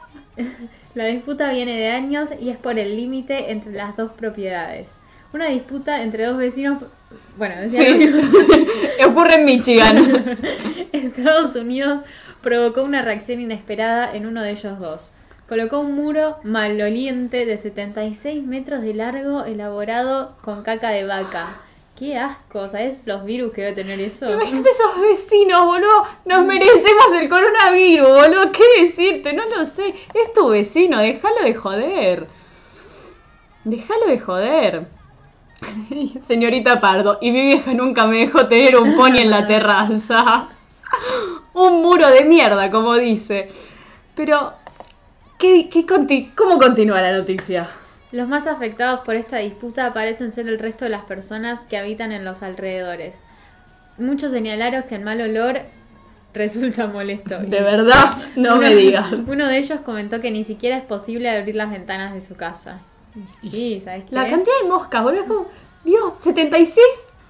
[0.95, 4.99] la disputa viene de años y es por el límite entre las dos propiedades.
[5.33, 6.81] Una disputa entre dos vecinos,
[7.37, 8.13] bueno, decía lo Sí.
[9.05, 10.37] Ocurre en Michigan.
[10.93, 12.01] Estados Unidos
[12.41, 15.11] provocó una reacción inesperada en uno de ellos dos.
[15.49, 21.61] Colocó un muro maloliente de 76 metros de largo elaborado con caca de vaca.
[21.97, 24.29] Qué asco, ¿sabes los virus que debe tener eso?
[24.29, 26.03] Imagínate esos vecinos, boludo.
[26.25, 28.51] Nos merecemos el coronavirus, boludo.
[28.51, 29.31] ¿Qué decirte?
[29.31, 29.95] No lo sé.
[30.13, 32.27] Es tu vecino, déjalo de joder.
[33.63, 34.87] Déjalo de joder.
[36.21, 40.49] Señorita Pardo, y mi vieja nunca me dejó tener un pony en la terraza.
[41.53, 43.47] un muro de mierda, como dice.
[44.15, 44.51] Pero,
[45.37, 47.69] ¿qué, qué conti- ¿cómo continúa la noticia?
[48.11, 52.11] Los más afectados por esta disputa parecen ser el resto de las personas que habitan
[52.11, 53.23] en los alrededores.
[53.97, 55.61] Muchos señalaron que el mal olor
[56.33, 57.39] resulta molesto.
[57.39, 59.11] De verdad, no Uno- me digas.
[59.27, 62.79] Uno de ellos comentó que ni siquiera es posible abrir las ventanas de su casa.
[63.41, 64.15] Y sí, ¿sabes qué?
[64.15, 65.47] La cantidad de moscas, boludo, es como,
[65.85, 66.77] Dios, 76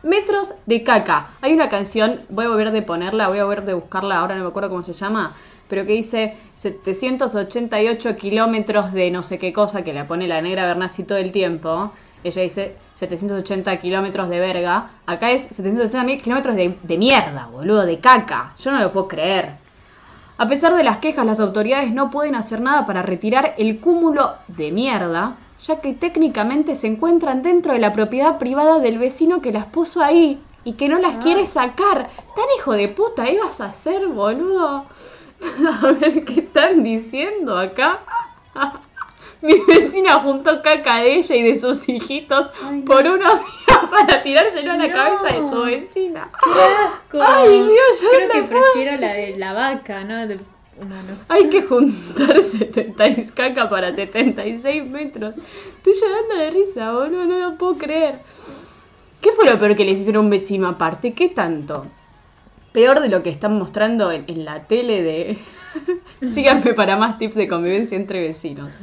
[0.01, 1.29] metros de caca.
[1.41, 4.43] Hay una canción, voy a volver de ponerla, voy a volver de buscarla, ahora no
[4.43, 5.35] me acuerdo cómo se llama,
[5.67, 10.67] pero que dice 788 kilómetros de no sé qué cosa, que la pone la negra
[10.67, 11.91] Bernasi todo el tiempo.
[12.23, 14.89] Ella dice 780 kilómetros de verga.
[15.05, 18.53] Acá es 780 mil kilómetros de, de mierda, boludo, de caca.
[18.57, 19.65] Yo no lo puedo creer.
[20.37, 24.33] A pesar de las quejas, las autoridades no pueden hacer nada para retirar el cúmulo
[24.47, 29.53] de mierda, ya que técnicamente se encuentran dentro de la propiedad privada del vecino que
[29.53, 32.09] las puso ahí y que no las quiere sacar.
[32.35, 34.85] Tan hijo de puta ibas a hacer, boludo.
[35.81, 38.01] A ver qué están diciendo acá.
[39.41, 42.85] Mi vecina juntó caca de ella y de sus hijitos Ay, no.
[42.85, 44.93] por unos días para tirárselo a la No.
[44.93, 46.29] cabeza de su vecina.
[46.43, 47.21] ¡Qué asco!
[47.21, 50.27] Ay, Dios, ya Creo que prefiero la de la vaca, ¿no?
[50.27, 50.39] De.
[51.29, 55.35] Hay que juntar 76 caca para 76 metros.
[55.69, 58.19] Estoy llorando de risa, boludo, no lo puedo creer.
[59.21, 61.13] ¿Qué fue lo peor que les hicieron a un vecino aparte?
[61.13, 61.85] ¿Qué tanto?
[62.75, 65.37] Peor de lo que están mostrando en, la tele de...
[66.27, 68.75] Síganme para más tips de convivencia entre vecinos.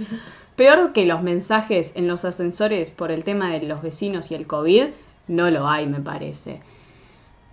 [0.56, 4.46] Peor que los mensajes en los ascensores por el tema de los vecinos y el
[4.46, 4.86] COVID,
[5.28, 6.62] no lo hay, me parece.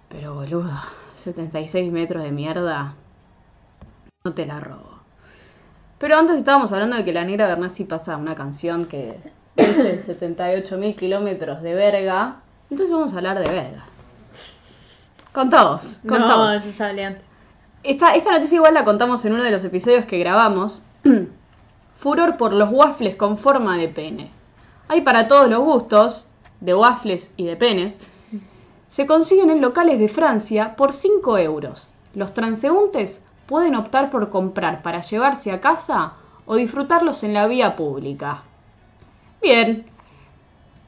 [0.08, 0.72] Pero boludo,
[1.16, 2.96] 76 metros de mierda,
[4.24, 5.02] no te la robo.
[5.98, 9.18] Pero antes estábamos hablando de que la negra Bernasi pasa una canción que
[9.58, 12.38] dice 78.000 kilómetros de verga.
[12.70, 13.52] Entonces vamos a hablar de
[15.46, 15.58] verga.
[15.80, 16.66] Contamos, No, contamos.
[16.66, 17.24] yo ya hablé antes.
[17.84, 20.82] Esta, esta noticia igual la contamos en uno de los episodios que grabamos.
[21.96, 24.32] Furor por los waffles con forma de pene.
[24.88, 26.28] Hay para todos los gustos,
[26.62, 28.00] de waffles y de penes.
[28.90, 31.94] Se consiguen en locales de Francia por 5 euros.
[32.16, 36.14] Los transeúntes pueden optar por comprar para llevarse a casa
[36.46, 38.44] o disfrutarlos en la vía pública.
[39.42, 39.86] Bien.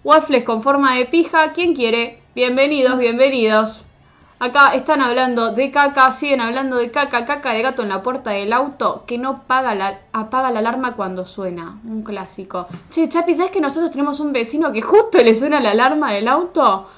[0.04, 2.22] Waffles con forma de pija, ¿quién quiere?
[2.34, 3.84] Bienvenidos, bienvenidos.
[4.42, 8.32] Acá están hablando de caca, siguen hablando de caca, caca de gato en la puerta
[8.32, 11.78] del auto que no paga la, apaga la alarma cuando suena.
[11.86, 12.66] Un clásico.
[12.90, 16.28] Che, Chapi, ¿sabes que nosotros tenemos un vecino que justo le suena la alarma del
[16.28, 16.90] auto?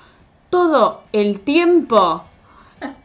[0.50, 2.24] Todo el tiempo.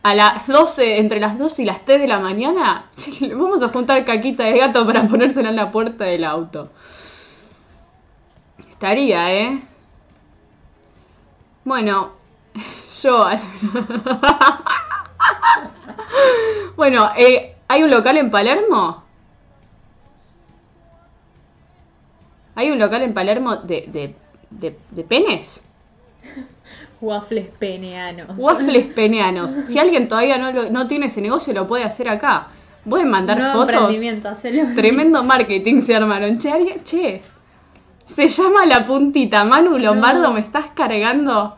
[0.05, 2.85] A las 12, entre las 2 y las 3 de la mañana,
[3.21, 6.71] le vamos a juntar caquita de gato para ponérsela en la puerta del auto.
[8.71, 9.63] Estaría, ¿eh?
[11.65, 12.18] Bueno,
[13.03, 13.27] yo...
[16.77, 19.03] bueno, eh, ¿hay un local en Palermo?
[22.55, 24.15] ¿Hay un local en Palermo de, de,
[24.51, 25.65] de, de penes?
[27.01, 28.29] Waffles peneanos.
[28.37, 29.51] Waffles peneanos.
[29.67, 32.49] Si alguien todavía no, lo- no tiene ese negocio, lo puede hacer acá.
[32.89, 33.91] Pueden mandar fotos.
[34.75, 36.39] Tremendo marketing se armaron.
[36.39, 37.23] Che, che.
[38.07, 39.45] Se llama La Puntita.
[39.45, 40.33] Manu Lombardo, No.
[40.33, 41.57] ¿me estás cargando?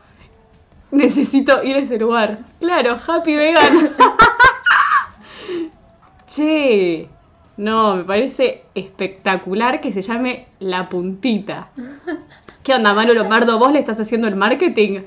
[0.93, 2.39] Necesito ir a ese lugar.
[2.59, 3.95] Claro, Happy Vegan.
[6.27, 7.09] che.
[7.57, 11.69] No, me parece espectacular que se llame La Puntita.
[12.63, 13.59] ¿Qué onda, Manu Lombardo?
[13.59, 15.01] ¿Vos le estás haciendo el marketing?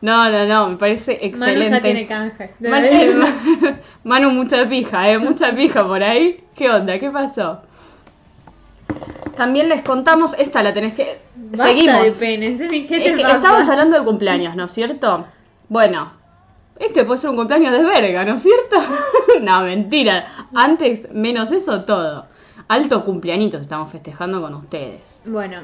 [0.00, 1.68] No, no, no, me parece excelente.
[1.68, 2.50] Manu ya tiene canje.
[2.60, 5.18] Man- Ma- Manu, mucha pija, ¿eh?
[5.18, 6.42] Mucha pija por ahí.
[6.56, 6.98] ¿Qué onda?
[6.98, 7.60] ¿Qué pasó?
[9.40, 11.18] También les contamos, esta la tenés que...
[11.34, 12.02] Basta Seguimos.
[12.20, 13.36] de penes, Emi, ¿qué te Es que pasa?
[13.36, 15.26] estamos hablando de cumpleaños, ¿no es cierto?
[15.70, 16.12] Bueno,
[16.78, 18.76] este puede ser un cumpleaños de verga, ¿no es cierto?
[19.40, 20.26] no, mentira.
[20.54, 22.26] Antes, menos eso, todo.
[22.68, 25.22] Alto cumpleañitos estamos festejando con ustedes.
[25.24, 25.60] Bueno,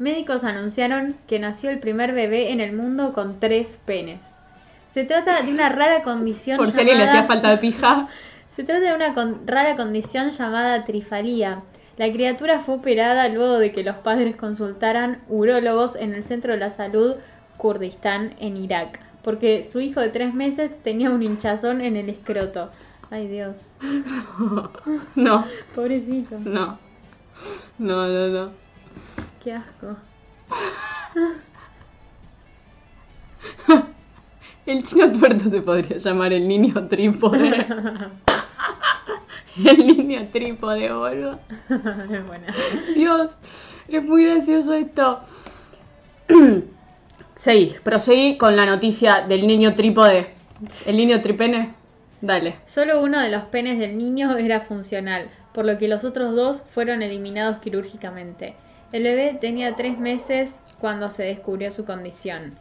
[0.00, 4.36] médicos anunciaron que nació el primer bebé en el mundo con tres penes.
[4.92, 7.58] Se trata de una rara condición Por si a alguien le llamada- hacía falta de
[7.58, 8.08] pija.
[8.48, 11.62] Se trata de una con- rara condición llamada trifalía.
[12.02, 16.58] La criatura fue operada luego de que los padres consultaran urólogos en el Centro de
[16.58, 17.14] la Salud
[17.58, 22.70] Kurdistán en Irak, porque su hijo de tres meses tenía un hinchazón en el escroto.
[23.08, 23.70] Ay Dios,
[25.14, 26.76] No, pobrecito, no.
[27.78, 28.50] No, no, no.
[29.44, 29.96] qué asco.
[34.66, 37.64] El chino tuerto se podría llamar el niño trípode.
[39.64, 41.38] el niño trípode, boludo.
[41.68, 42.54] Buena.
[42.94, 43.32] Dios,
[43.88, 45.20] es muy gracioso esto.
[47.36, 50.28] Seguí, proseguí con la noticia del niño trípode.
[50.86, 51.74] El niño tripene.
[52.20, 52.54] Dale.
[52.66, 56.62] Solo uno de los penes del niño era funcional, por lo que los otros dos
[56.70, 58.54] fueron eliminados quirúrgicamente.
[58.92, 62.52] El bebé tenía tres meses cuando se descubrió su condición.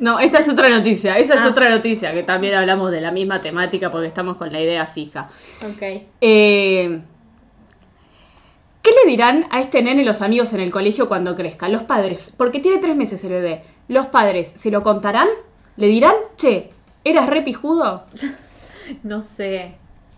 [0.00, 1.18] No, esta es otra noticia.
[1.18, 1.48] Esa es Ah.
[1.48, 5.28] otra noticia que también hablamos de la misma temática porque estamos con la idea fija.
[5.62, 5.82] Ok.
[6.20, 7.00] Eh,
[8.82, 11.68] ¿Qué le dirán a este nene los amigos en el colegio cuando crezca?
[11.68, 13.62] Los padres, porque tiene tres meses el bebé.
[13.88, 15.28] ¿Los padres se lo contarán?
[15.76, 16.70] ¿Le dirán, che,
[17.04, 18.04] eras re pijudo?
[19.02, 19.72] No sé,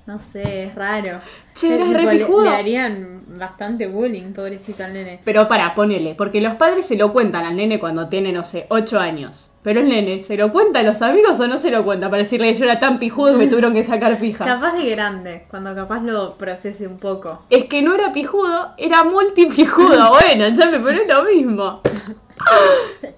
[0.07, 1.21] no sé, es raro.
[1.57, 2.45] Che, eras re le, pijudo.
[2.45, 5.21] le harían bastante bullying, pobrecito al nene.
[5.25, 8.67] Pero para, ponele, porque los padres se lo cuentan al nene cuando tiene, no sé,
[8.69, 9.47] ocho años.
[9.63, 12.09] Pero el nene, ¿se lo cuenta a los amigos o no se lo cuenta?
[12.09, 14.45] Para decirle que yo era tan pijudo que me tuvieron que sacar pija.
[14.45, 17.43] Capaz de grande, cuando capaz lo procese un poco.
[17.51, 20.11] Es que no era pijudo, era multipijudo.
[20.21, 21.83] Bueno, ya me es lo mismo.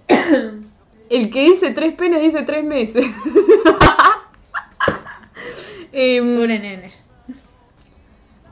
[1.08, 3.06] El que dice tres penes dice tres meses.
[5.92, 7.01] Pobre nene.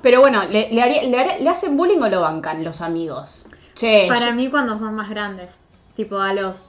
[0.03, 3.45] Pero bueno, ¿le, le, haría- le ¿le hacen bullying o lo bancan los amigos?
[3.75, 5.63] Che, Para mí cuando son más grandes,
[5.97, 6.69] tipo a los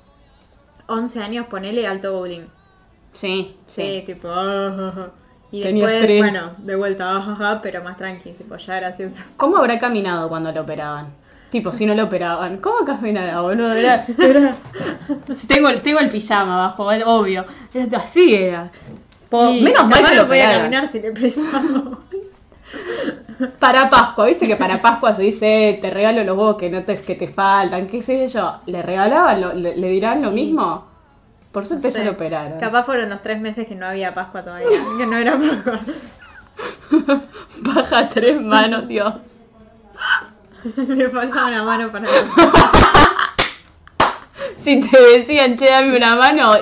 [0.88, 2.46] 11 años ponele alto bullying.
[3.14, 4.04] sí, Sí, sí.
[4.06, 4.28] tipo...
[4.30, 5.08] ah, ah, ah.
[5.54, 6.20] Y Tenía después, tres.
[6.22, 9.22] bueno, de vuelta, pero más tranqui, tipo ya gracioso.
[9.36, 11.08] ¿Cómo habrá caminado cuando lo operaban?
[11.50, 12.60] Tipo, si no lo operaban.
[12.60, 13.74] ¿Cómo caminaba, boludo?
[13.74, 14.56] Era, era-
[15.50, 17.44] Tengo, el- tengo el pijama abajo, obvio.
[17.98, 18.72] Así era.
[19.30, 21.98] Po- menos mal que no lo podía caminar si le pesaba.
[23.60, 26.96] Para Pascua, viste que para Pascua se dice, te regalo los huevos que no te,
[27.02, 28.60] que te faltan, qué sé yo.
[28.68, 29.42] ¿Le regalaban?
[29.42, 30.86] lo- le, le dirán lo mismo?
[31.52, 32.06] Por suerte No se sé.
[32.06, 32.60] lo operaron.
[32.60, 35.80] Capaz fueron los tres meses que no había Pascua todavía, que no era Pascua.
[37.62, 39.16] Baja tres manos, Dios.
[40.88, 42.06] Le faltaba una mano para...
[44.60, 46.54] Si te decían, che, dame una mano,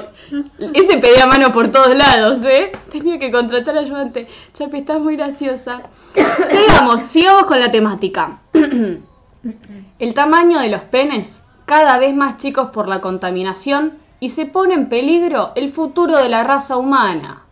[0.73, 2.71] ese pedía mano por todos lados, ¿eh?
[2.91, 4.27] Tenía que contratar ayudante.
[4.53, 5.83] Chapi, estás muy graciosa.
[6.45, 8.39] Sigamos, sigamos con la temática.
[9.99, 14.73] El tamaño de los penes, cada vez más chicos por la contaminación, y se pone
[14.73, 17.43] en peligro el futuro de la raza humana.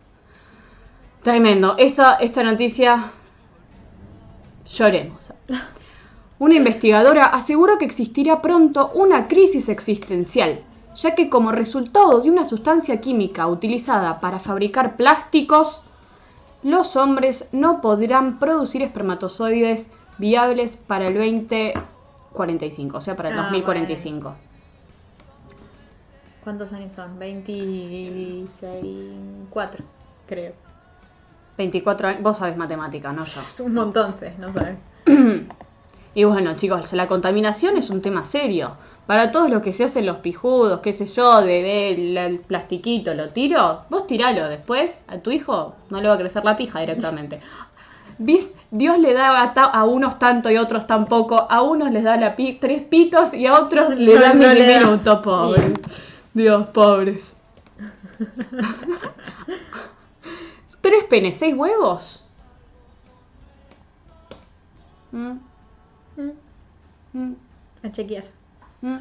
[1.22, 1.76] Tremendo.
[1.78, 3.12] Esta, esta noticia.
[4.66, 5.32] Lloremos.
[6.38, 10.60] Una investigadora aseguró que existirá pronto una crisis existencial,
[10.98, 15.84] ya que como resultado de una sustancia química utilizada para fabricar plásticos,
[16.64, 23.42] los hombres no podrán producir espermatozoides viables para el 2045, o sea, para el Ah,
[23.42, 24.34] 2045.
[26.42, 27.16] ¿Cuántos años son?
[27.18, 28.84] 26,
[29.50, 29.84] 4,
[30.26, 30.52] creo.
[31.56, 33.40] 24 años, vos sabés matemática, no yo.
[33.64, 34.78] Un montón, no sabes.
[36.14, 38.72] Y bueno, chicos, la contaminación es un tema serio.
[39.08, 42.40] Para todos los que se hacen los pijudos, qué sé yo, de ver el, el
[42.40, 44.46] plastiquito, lo tiro, vos tiralo.
[44.50, 47.40] Después a tu hijo no le va a crecer la pija directamente.
[48.18, 48.50] ¿Vis?
[48.70, 51.46] Dios le da a, ta- a unos tanto y a otros tan poco.
[51.48, 54.40] A unos les da la pi- tres pitos y a otros le No, da no
[54.40, 54.80] mil le da.
[54.80, 55.72] minutos, pobre.
[56.34, 57.34] Dios, pobres.
[60.82, 62.28] ¿Tres penes, seis huevos?
[65.12, 65.38] Mm,
[67.14, 67.32] mm.
[67.82, 68.24] A chequear.
[68.80, 68.96] Mm.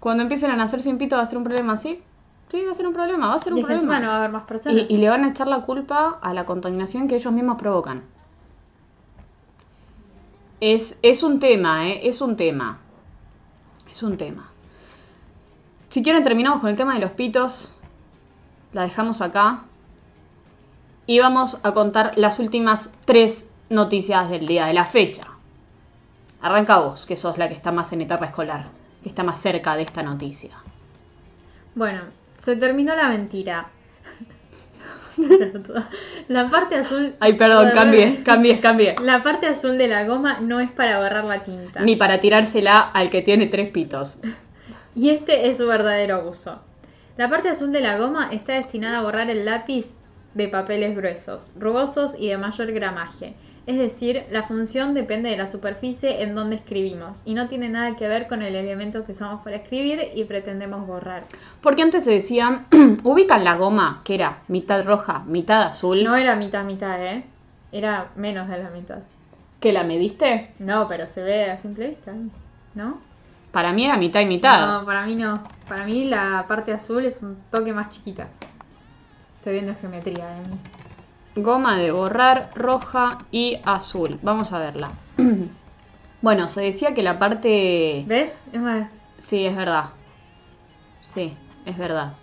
[0.00, 2.02] Cuando empiecen a nacer sin pito va a ser un problema, ¿sí?
[2.48, 4.00] Sí, va a ser un problema, va a ser un Y encima problema.
[4.00, 4.84] no va a haber más personas.
[4.88, 8.02] Y, y le van a echar la culpa a la contaminación que ellos mismos provocan.
[10.60, 12.08] Es, es un tema, ¿eh?
[12.08, 12.78] Es un tema.
[13.90, 14.48] Es un tema.
[15.88, 17.72] Si quieren terminamos con el tema de los pitos.
[18.72, 19.64] La dejamos acá.
[21.06, 25.31] Y vamos a contar las últimas tres noticias del día de la fecha.
[26.42, 28.66] Arranca vos, que sos la que está más en etapa escolar,
[29.02, 30.50] que está más cerca de esta noticia.
[31.76, 32.00] Bueno,
[32.38, 33.68] se terminó la mentira.
[36.28, 37.14] la parte azul.
[37.20, 38.96] Ay, perdón, cambié, cambié, cambié.
[39.04, 41.80] La parte azul de la goma no es para borrar la tinta.
[41.82, 44.18] Ni para tirársela al que tiene tres pitos.
[44.96, 46.60] Y este es su verdadero uso.
[47.16, 49.96] La parte azul de la goma está destinada a borrar el lápiz
[50.34, 53.34] de papeles gruesos, rugosos y de mayor gramaje.
[53.64, 57.94] Es decir, la función depende de la superficie en donde escribimos y no tiene nada
[57.94, 61.22] que ver con el elemento que usamos para escribir y pretendemos borrar.
[61.60, 62.66] Porque antes se decían,
[63.04, 66.02] ubican la goma, que era mitad roja, mitad azul.
[66.02, 67.22] No era mitad mitad, ¿eh?
[67.70, 68.98] Era menos de la mitad.
[69.60, 70.50] ¿Que la mediste?
[70.58, 72.12] No, pero se ve a simple vista,
[72.74, 72.98] ¿no?
[73.52, 74.80] Para mí era mitad y mitad.
[74.80, 75.40] No, para mí no.
[75.68, 78.26] Para mí la parte azul es un toque más chiquita.
[79.36, 80.56] Estoy viendo geometría de mí.
[81.36, 84.18] Goma de borrar, roja y azul.
[84.22, 84.90] Vamos a verla.
[86.22, 88.04] bueno, se decía que la parte...
[88.06, 88.42] ¿Ves?
[88.52, 89.90] Es más, Sí, es verdad.
[91.02, 92.14] Sí, es verdad.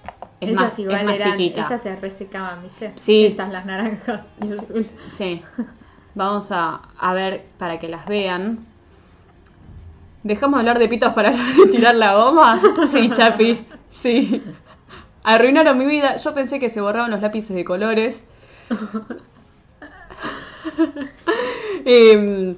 [0.41, 1.61] Es esas más, igual es más eran- chiquita.
[1.61, 2.91] Esas se resecaban, ¿viste?
[2.95, 3.25] Sí.
[3.25, 4.87] Estas las naranjas y azul.
[5.07, 5.41] Sí.
[6.15, 8.59] Vamos a, a ver para que las vean.
[10.23, 11.31] ¿Dejamos de hablar de pitos para
[11.71, 12.59] tirar la goma?
[12.85, 13.65] Sí, Chapi.
[13.89, 14.43] Sí.
[15.23, 16.17] Arruinaron mi vida.
[16.17, 18.28] Yo pensé que se borraban los lápices de colores.
[21.85, 22.57] Em,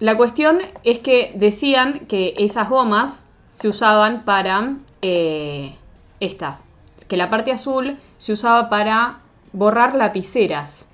[0.00, 5.74] la cuestión es que decían que esas gomas se usaban para eh,
[6.20, 6.68] estas.
[7.08, 9.18] Que la parte azul se usaba para
[9.52, 10.86] borrar lapiceras.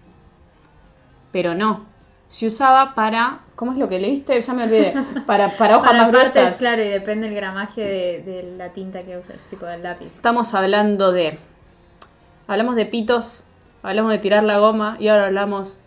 [1.32, 1.86] Pero no.
[2.28, 3.40] Se usaba para.
[3.56, 4.40] ¿Cómo es lo que leíste?
[4.40, 4.94] Ya me olvidé.
[5.26, 6.58] Para, para hojas Para más partes, gruesas.
[6.58, 10.06] claro, y depende el gramaje de, de la tinta que uses, tipo del lápiz.
[10.06, 11.38] Estamos hablando de.
[12.46, 13.44] Hablamos de pitos,
[13.82, 15.78] hablamos de tirar la goma y ahora hablamos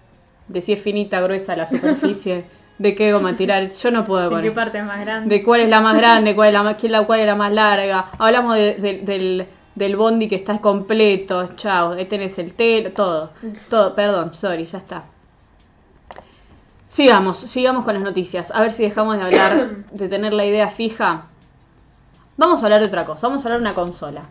[0.48, 2.46] de si es finita, gruesa la superficie,
[2.78, 3.72] de qué goma tirar.
[3.72, 4.60] Yo no puedo ¿De con qué esto.
[4.60, 5.36] parte es más grande?
[5.36, 7.36] De cuál es la más grande, cuál es la más, quién la, cuál es la
[7.36, 8.08] más larga.
[8.20, 11.50] Hablamos de- de- del, del bondi que está completo.
[11.56, 13.32] Chao, ahí tenés el telo, todo.
[13.70, 15.04] Todo, perdón, sorry, ya está.
[16.88, 18.52] Sigamos, sigamos con las noticias.
[18.52, 21.26] A ver si dejamos de hablar, de tener la idea fija.
[22.38, 24.22] Vamos a hablar de otra cosa, vamos a hablar de una consola.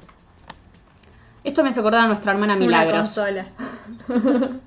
[1.45, 3.15] Esto me hace acordar a nuestra hermana Una Milagros.
[3.15, 3.47] consola.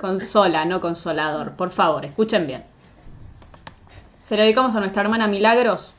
[0.00, 1.52] Consola, no consolador.
[1.52, 2.64] Por favor, escuchen bien.
[4.20, 5.94] Se lo dedicamos a nuestra hermana Milagros.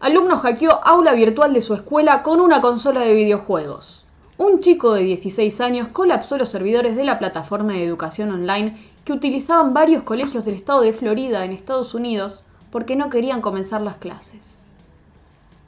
[0.00, 4.04] Alumno hackeó aula virtual de su escuela con una consola de videojuegos.
[4.36, 9.12] Un chico de 16 años colapsó los servidores de la plataforma de educación online que
[9.12, 13.96] utilizaban varios colegios del estado de Florida en Estados Unidos porque no querían comenzar las
[13.96, 14.57] clases.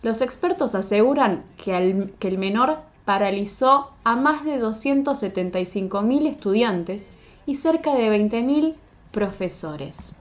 [0.03, 7.13] Los expertos aseguran que, al- que el menor paralizó a más de 275.000 estudiantes
[7.47, 8.75] y cerca de 20.000
[9.11, 10.13] profesores.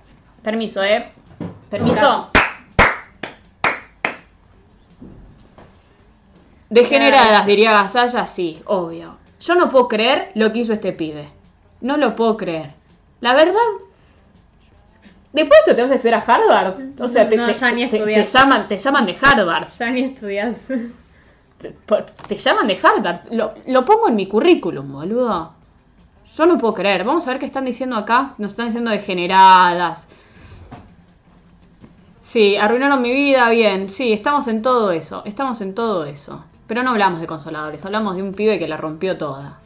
[0.44, 1.12] Permiso, ¿eh?
[1.70, 2.30] Permiso.
[6.70, 9.18] Degeneradas, diría Gasalla, sí, obvio.
[9.42, 11.30] Yo no puedo creer lo que hizo este pibe.
[11.82, 12.74] No lo puedo creer.
[13.22, 13.56] La verdad.
[15.32, 17.00] Después te vas a estudiar a Harvard.
[17.00, 19.68] O sea, te, No, te- ya ni te- te llaman, te llaman de Harvard.
[19.78, 20.70] Ya ni estudias.
[22.28, 23.32] Te llaman de Harvard.
[23.32, 25.52] Lo, lo pongo en mi currículum, boludo.
[26.36, 27.04] Yo no puedo creer.
[27.04, 28.34] Vamos a ver qué están diciendo acá.
[28.38, 30.08] Nos están diciendo degeneradas.
[32.22, 33.90] Sí, arruinaron mi vida, bien.
[33.90, 35.24] Sí, estamos en todo eso.
[35.26, 36.44] Estamos en todo eso.
[36.68, 37.84] Pero no hablamos de consoladores.
[37.86, 39.58] Hablamos de un pibe que la rompió toda.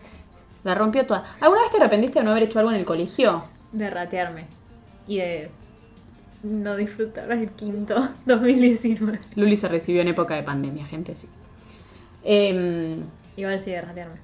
[0.64, 1.24] La rompió toda.
[1.41, 3.43] ¿Alguna vez te arrepentiste de no haber hecho algo en el colegio?
[3.74, 4.47] De ratearme.
[5.07, 5.51] Y de
[6.43, 9.19] no disfrutar el quinto 2019.
[9.35, 11.27] Luli se recibió en época de pandemia, gente, sí.
[12.23, 13.03] Em,
[13.35, 14.17] Igual sí de ratearme.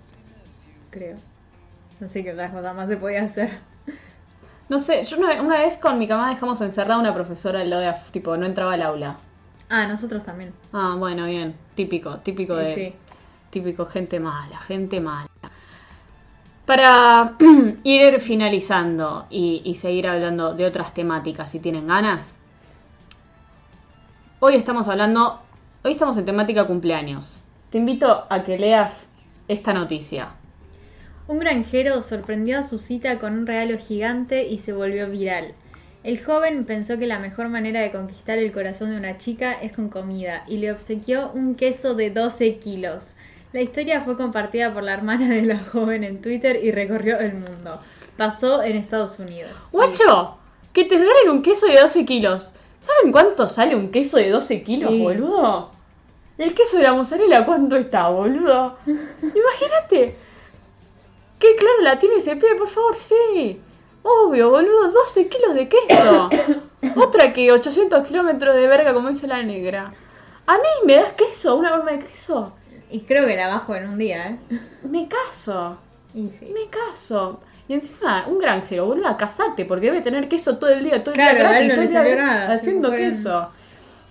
[0.91, 1.17] Creo.
[1.99, 3.49] No sé qué otra cosa más se podía hacer.
[4.69, 7.69] No sé, yo una, una vez con mi mamá dejamos encerrada a una profesora al
[7.69, 9.17] lado de, tipo, no entraba al aula.
[9.67, 10.53] Ah, nosotros también.
[10.73, 12.75] Ah, bueno, bien, típico, típico de...
[12.75, 12.93] sí.
[13.49, 15.27] Típico, gente mala, gente mala.
[16.69, 17.35] Para
[17.83, 22.31] ir finalizando y, seguir hablando de otras temáticas, si tienen ganas.
[24.39, 25.41] Hoy estamos hablando,
[25.83, 27.41] hoy estamos en temática cumpleaños.
[27.71, 29.07] Te invito a que leas
[29.47, 30.27] esta noticia.
[31.27, 35.55] Un granjero sorprendió a su cita con un regalo gigante y se volvió viral.
[36.03, 39.71] El joven pensó que la mejor manera de conquistar el corazón de una chica es
[39.71, 43.15] con comida y le obsequió un queso de 12 kilos.
[43.51, 47.33] La historia fue compartida por la hermana de la joven en Twitter y recorrió el
[47.33, 47.79] mundo.
[48.15, 49.69] Pasó en Estados Unidos.
[49.71, 50.35] ¡Guacho!
[50.71, 52.53] Que te regalen un queso de 12 kilos.
[52.81, 55.01] ¿Saben cuánto sale un queso de 12 kilos, Sí.
[55.01, 55.71] boludo?
[56.37, 58.77] El queso de la mozzarella, ¿cuánto está, boludo?
[58.85, 60.15] Imagínate.
[61.39, 63.59] Qué claro la tiene ese pie, por favor, sí.
[64.03, 66.29] Obvio, boludo, 12 kilos de queso.
[66.97, 69.91] Otra que 800 kilómetros de verga, como dice la negra.
[70.45, 72.53] A mí me das queso, una forma de queso.
[72.89, 74.39] Y creo que la bajo en un día, ¿eh?
[74.83, 75.77] Me caso.
[76.13, 76.53] Y sí.
[76.53, 77.41] Me caso.
[77.67, 81.21] Y encima, un granjero, boludo, casate, porque debe tener queso todo el día, todo el
[81.21, 83.51] Claro, día gratis, no todo le día salió nada, haciendo queso.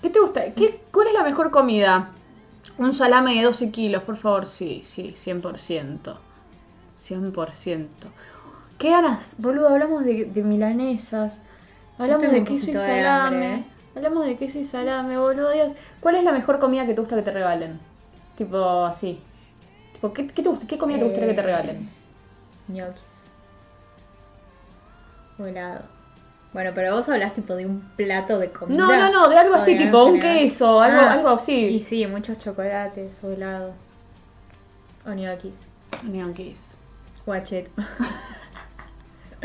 [0.02, 0.54] ¿Qué te gusta?
[0.54, 2.12] ¿Qué, ¿Cuál es la mejor comida?
[2.78, 4.46] Un salame de 12 kilos, por favor.
[4.46, 6.18] Sí, sí, 100%.
[6.96, 8.14] 100%.
[8.78, 9.34] ¿Qué ganas?
[9.38, 11.42] Boludo, hablamos de, de milanesas.
[11.98, 13.10] Hablamos de queso y de salame.
[13.10, 13.64] hambre, ¿eh?
[13.94, 15.50] Hablamos de queso y salame, boludo.
[16.00, 17.80] ¿Cuál es la mejor comida que te gusta que te regalen?
[18.38, 19.20] Tipo así.
[19.92, 21.90] Tipo, ¿qué, qué te gusta, ¿Qué comida te gustaría que te Eh, regalen?
[22.68, 23.24] ñoquis.
[25.38, 25.82] O helado.
[26.52, 28.78] Bueno, pero vos hablas tipo de un plato de comida.
[28.78, 30.38] No, no, no, de algo así, de tipo un general.
[30.38, 31.80] queso, algo, Ah, algo Y así.
[31.80, 33.74] sí, muchos chocolates o helado.
[35.06, 35.54] O ñoquis.
[36.04, 36.78] Ñoquis.
[37.26, 37.70] O acheto.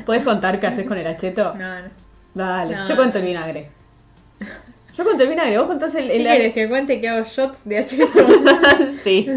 [0.06, 1.54] ¿Puedes contar qué haces con el acheto?
[1.56, 1.90] No, no.
[2.34, 2.88] Dale, No.
[2.88, 3.72] yo cuento el vinagre.
[4.98, 6.08] Yo conté el vinagre, vos contás el...
[6.08, 7.98] ¿Qué el- quieres que cuente que hago shots de H?
[8.92, 9.28] sí.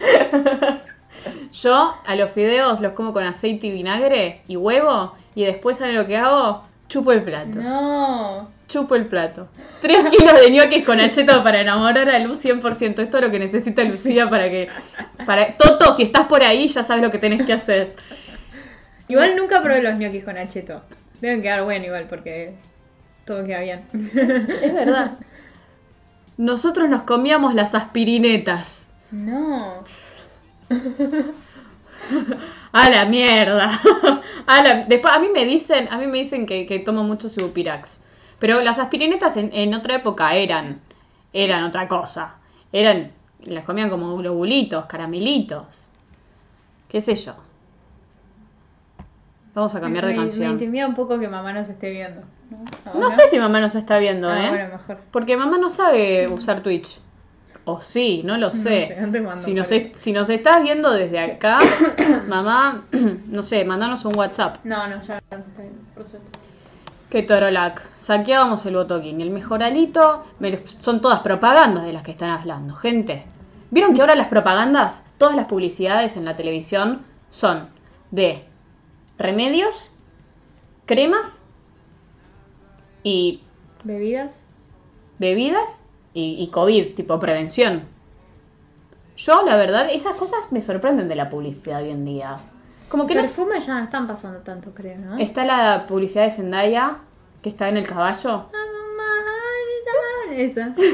[1.52, 5.94] Yo a los fideos los como con aceite y vinagre y huevo y después ¿sabes
[5.94, 6.64] lo que hago?
[6.88, 7.50] Chupo el plato.
[7.60, 8.52] no.
[8.66, 9.46] Chupo el plato.
[9.82, 12.98] Tres kilos de ñoquis con acheto para enamorar a Luz 100%.
[12.98, 14.68] Esto es lo que necesita Lucía para que...
[15.26, 15.52] Para...
[15.56, 17.94] Toto, si estás por ahí ya sabes lo que tenés que hacer.
[19.06, 20.80] Igual nunca probé los ñoquis con acheto.
[21.20, 22.54] Deben quedar bueno igual porque
[23.24, 23.84] todo queda bien.
[24.62, 25.18] Es verdad.
[26.36, 28.86] Nosotros nos comíamos las aspirinetas.
[29.10, 29.74] No.
[32.72, 33.80] A la mierda.
[34.46, 37.28] A la- Después, a mí me dicen, a mí me dicen que, que tomo mucho
[37.28, 38.00] Subupirax.
[38.38, 40.80] Pero las aspirinetas en, en otra época eran,
[41.32, 42.34] eran otra cosa.
[42.72, 43.12] Eran,
[43.44, 45.90] las comían como globulitos, caramelitos.
[46.88, 47.34] ¿Qué sé yo?
[49.54, 50.52] Vamos a cambiar de me, Me canción.
[50.52, 52.22] intimida un poco que mamá nos esté viendo.
[52.92, 54.48] No, No sé si mamá nos está viendo, Ah, ¿eh?
[54.50, 54.98] bueno, mejor.
[55.10, 57.00] Porque mamá no sabe usar Twitch.
[57.66, 58.88] O sí, no lo sé.
[58.88, 61.58] sé, no mando si, nos es- si nos estás viendo desde acá,
[62.28, 62.84] mamá,
[63.26, 64.58] no sé, mandanos un WhatsApp.
[64.64, 66.28] No, no, ya nos está viendo, por suerte.
[67.08, 69.20] Que Torolac, saqueábamos el botoquín.
[69.22, 73.24] El mejoralito, me- son todas propagandas de las que están hablando, gente.
[73.70, 77.00] ¿Vieron que ahora las propagandas, todas las publicidades en la televisión
[77.30, 77.68] son
[78.10, 78.44] de
[79.18, 79.96] remedios,
[80.86, 81.43] cremas
[83.04, 83.40] y
[83.84, 84.44] ¿Bebidas?
[85.20, 85.84] bebidas
[86.14, 87.82] y, y COVID, tipo prevención.
[89.16, 92.38] Yo, la verdad, esas cosas me sorprenden de la publicidad hoy en día.
[92.88, 95.18] Como que no- Perfume ya no están pasando tanto, creo, ¿no?
[95.18, 96.96] está la publicidad de Zendaya,
[97.42, 98.46] que está en el caballo.
[100.32, 100.74] Esa.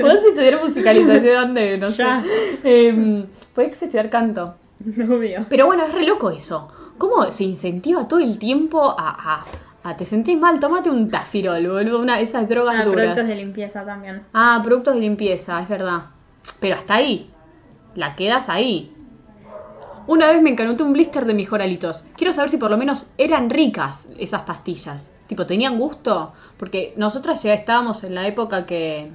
[0.00, 2.02] ¿Puedes estudiar musicalización de, no sé?
[2.02, 2.24] Ya.
[2.64, 3.24] Eh,
[3.54, 4.54] Puedes estudiar canto.
[4.84, 5.46] Novio.
[5.48, 6.68] Pero bueno, es re loco eso.
[6.98, 9.44] ¿Cómo se incentiva todo el tiempo a, a,
[9.88, 10.58] a te sentís mal?
[10.60, 13.04] Tómate un tafirol, boludo, una de esas drogas Ah, duras.
[13.04, 14.22] productos de limpieza también.
[14.32, 16.06] Ah, productos de limpieza, es verdad.
[16.60, 17.30] Pero hasta ahí.
[17.94, 18.92] La quedas ahí.
[20.06, 22.04] Una vez me encanuté un blister de mejoralitos.
[22.16, 25.12] Quiero saber si por lo menos eran ricas esas pastillas.
[25.26, 26.32] Tipo, ¿tenían gusto?
[26.56, 29.10] Porque nosotras ya estábamos en la época que...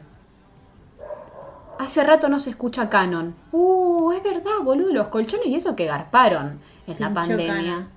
[1.79, 3.33] Hace rato no se escucha Canon.
[3.51, 7.47] Uh, es verdad, boludo, los colchones y eso que garparon en la pandemia.
[7.53, 7.87] Canon.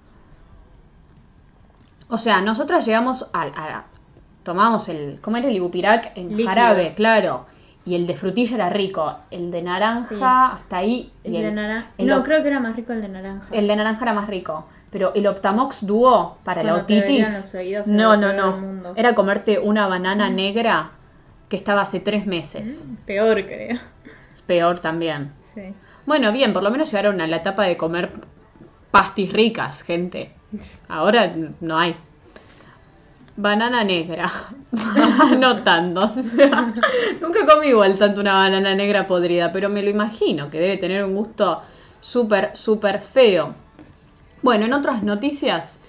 [2.09, 3.85] O sea, nosotras llegamos a, a-
[4.43, 6.17] tomamos el, ¿cómo era el ibupirac?
[6.17, 6.49] En Líquido.
[6.49, 7.47] jarabe, claro.
[7.87, 9.19] Y el de frutilla era rico.
[9.31, 10.15] El de naranja, Sí.
[10.23, 11.13] hasta ahí.
[11.23, 11.89] El y de naranja.
[11.99, 13.47] No, creo que era más rico el de naranja.
[13.53, 14.67] el de naranja era más rico.
[14.91, 17.31] Pero el Optamox Duo para la Cuando otitis.
[17.33, 18.57] los oídos, no, no, no.
[18.57, 18.83] Mm.
[18.97, 20.91] Era comerte una banana negra
[21.49, 22.87] que estaba hace tres meses.
[23.05, 23.79] Peor, creo.
[24.47, 25.33] Peor también.
[25.53, 25.75] Sí.
[26.07, 28.13] Bueno, bien, por lo menos llegaron a la etapa de comer
[28.91, 30.33] pastis ricas, gente.
[30.89, 31.97] Ahora no hay.
[33.37, 34.31] Banana negra.
[35.21, 36.05] Anotando.
[36.05, 36.73] O sea,
[37.21, 41.05] nunca comí igual tanto una banana negra podrida, pero me lo imagino que debe tener
[41.05, 41.61] un gusto
[42.01, 43.55] súper, súper feo.
[44.43, 45.81] Bueno, en otras noticias,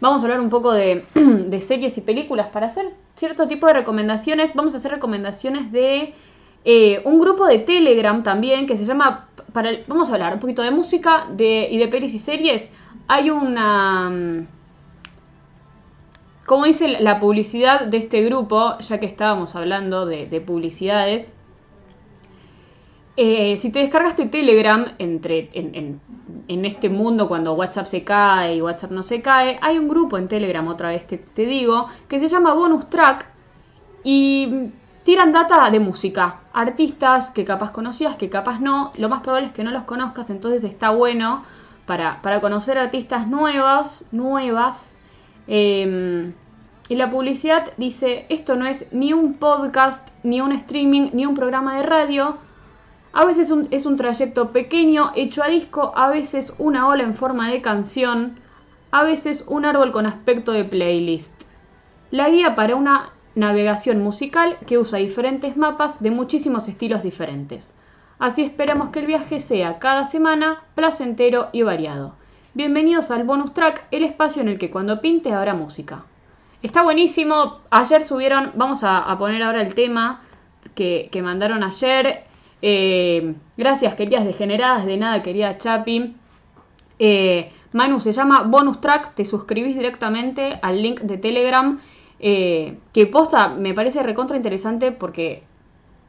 [0.00, 1.04] vamos a hablar un poco de,
[1.60, 2.48] series y películas.
[2.48, 2.86] Para hacer
[3.16, 6.14] cierto tipo de recomendaciones, vamos a hacer recomendaciones de
[6.64, 9.28] eh, un grupo de Telegram también que se llama.
[9.52, 12.70] Para vamos a hablar un poquito de música y de pelis y series.
[13.08, 14.08] Hay una.
[14.10, 14.46] mm,
[16.46, 21.32] Como dice la publicidad de este grupo, ya que estábamos hablando de, de publicidades,
[23.16, 26.00] eh, si te descargaste Telegram entre, en, en-
[26.46, 30.16] en este mundo cuando WhatsApp se cae y WhatsApp no se cae, hay un grupo
[30.18, 33.26] en Telegram, otra vez te, te digo, que se llama Bonus Track
[34.04, 34.70] y
[35.04, 39.52] tiran data de música, artistas que capaz conocías, que capaz no, lo más probable es
[39.52, 41.44] que no los conozcas, entonces está bueno
[41.88, 44.96] para, para conocer artistas nuevas, nuevas.
[45.48, 46.32] Eh,
[46.88, 51.34] y la publicidad dice, esto no es ni un podcast, ni un streaming, ni un
[51.34, 52.36] programa de radio.
[53.12, 57.14] A veces un- es un trayecto pequeño hecho a disco, a veces una ola en
[57.14, 58.38] forma de canción,
[58.90, 61.42] a veces un árbol con aspecto de playlist.
[62.10, 67.74] La guía para una navegación musical que usa diferentes mapas de muchísimos estilos diferentes.
[68.18, 72.16] Así esperamos que el viaje sea cada semana placentero y variado.
[72.52, 76.04] Bienvenidos al bonus track, el espacio en el que cuando pinte habrá música.
[76.60, 77.58] Está buenísimo.
[77.70, 80.22] Ayer subieron, vamos a, poner ahora el tema
[80.74, 82.24] que, que mandaron ayer.
[82.60, 86.16] Eh, gracias, queridas degeneradas, de nada, querida Chapi.
[86.98, 91.78] Eh, Manu se llama Bonus Track, te suscribís directamente al link de Telegram.
[92.18, 95.44] eh, que posta me parece recontra interesante porque,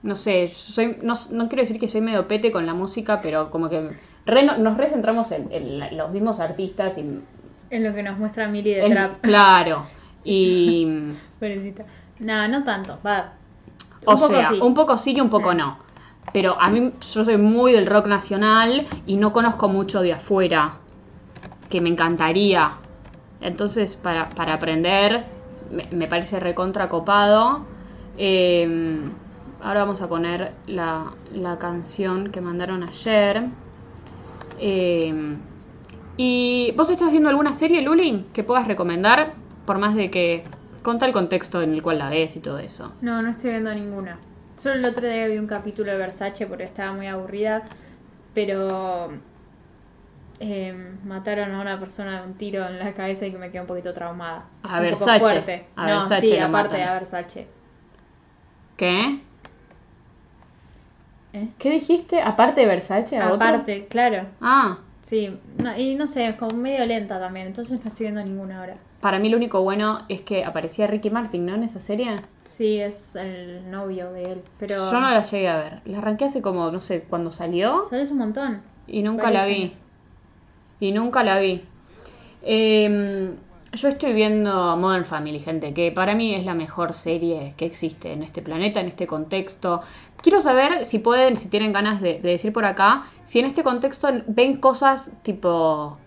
[0.02, 3.52] no sé, soy, no, no quiero decir que soy medio pete con la música, pero
[3.52, 3.92] como que
[4.26, 7.22] re- nos recentramos en, en los mismos artistas y
[7.70, 9.22] Es lo que nos muestra Mili de en- Trap.
[9.22, 9.92] claro.
[10.24, 10.88] Y
[11.40, 11.86] Pobrecita.
[12.20, 13.42] No, no tanto, va.
[14.06, 14.60] O Un poco sea, sí.
[14.62, 15.80] un poco sí y un poco no.
[16.32, 20.82] Pero a mí, yo soy muy del rock nacional y no conozco mucho de afuera,
[21.70, 22.80] que me encantaría.
[23.42, 25.28] Entonces, para, para aprender,
[25.70, 27.70] me, me parece recontra copado.
[28.16, 29.12] Eh,
[29.62, 33.44] ahora vamos a poner la, la canción que mandaron ayer.
[34.58, 35.38] Eh,
[36.18, 39.34] ¿Y vos estás viendo alguna serie, Luli, que puedas recomendar?
[39.66, 40.44] Por más de que
[40.84, 42.94] conta el contexto en el cual la ves y todo eso.
[43.02, 44.20] No, no estoy viendo ninguna.
[44.58, 47.70] Solo el otro día vi un capítulo de Versace porque estaba muy aburrida,
[48.34, 49.12] pero
[50.40, 50.74] eh,
[51.06, 53.68] mataron a una persona de un tiro en la cabeza y que me quedé un
[53.68, 54.46] poquito traumada.
[54.64, 55.20] A Es un Versace.
[55.20, 55.68] poco fuerte.
[55.76, 56.82] A no, Versace sí, aparte matan.
[56.82, 57.48] a Versace.
[58.78, 59.22] ¿Qué?
[61.34, 61.48] ¿Eh?
[61.58, 62.22] ¿Qué dijiste?
[62.22, 63.18] ¿Aparte de Versace?
[63.18, 63.36] a otro?
[63.36, 64.28] Aparte, claro.
[64.42, 68.24] Ah, Sí, no, y no sé, es como medio lenta también, entonces no estoy viendo
[68.24, 68.78] ninguna ahora.
[69.02, 71.56] para mí lo único bueno es que aparecía Ricky Martin, ¿no?
[71.56, 72.16] En esa serie.
[72.44, 74.76] Sí, es el novio de él, pero...
[74.76, 75.82] Yo no la llegué a ver.
[75.86, 78.62] La arranqué hace como, no sé, cuando salió Sales un montón.
[78.86, 79.56] y nunca la vi.
[79.64, 79.78] años.
[80.80, 81.64] Y nunca la vi.
[82.44, 83.32] Eh,
[83.74, 88.12] yo estoy viendo Modern Family, gente, que para mí es la mejor serie que existe
[88.14, 89.82] en este planeta, en este contexto.
[90.22, 93.64] Quiero saber si pueden, si tienen ganas de, de decir por acá, si en este
[93.64, 95.98] contexto ven cosas tipo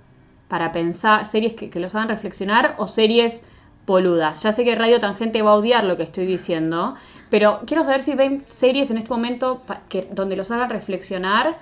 [0.49, 3.45] para pensar, series que, que los hagan reflexionar o series
[3.87, 4.43] boludas.
[4.43, 6.95] Ya sé que Radio Tangente va a odiar lo que estoy diciendo,
[7.31, 11.59] pero quiero saber si ven series en este momento que, donde los hagan reflexionar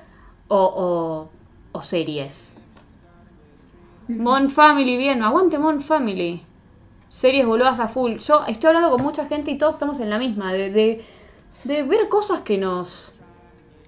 [0.49, 1.29] o, o-
[1.73, 2.57] o series.
[4.09, 6.43] Mon Family, bien, aguante Mon Family.
[7.09, 8.19] Series boludas a full.
[8.19, 11.05] Yo estoy hablando con mucha gente y todos estamos en la misma, de, de,
[11.65, 13.15] de ver cosas que nos,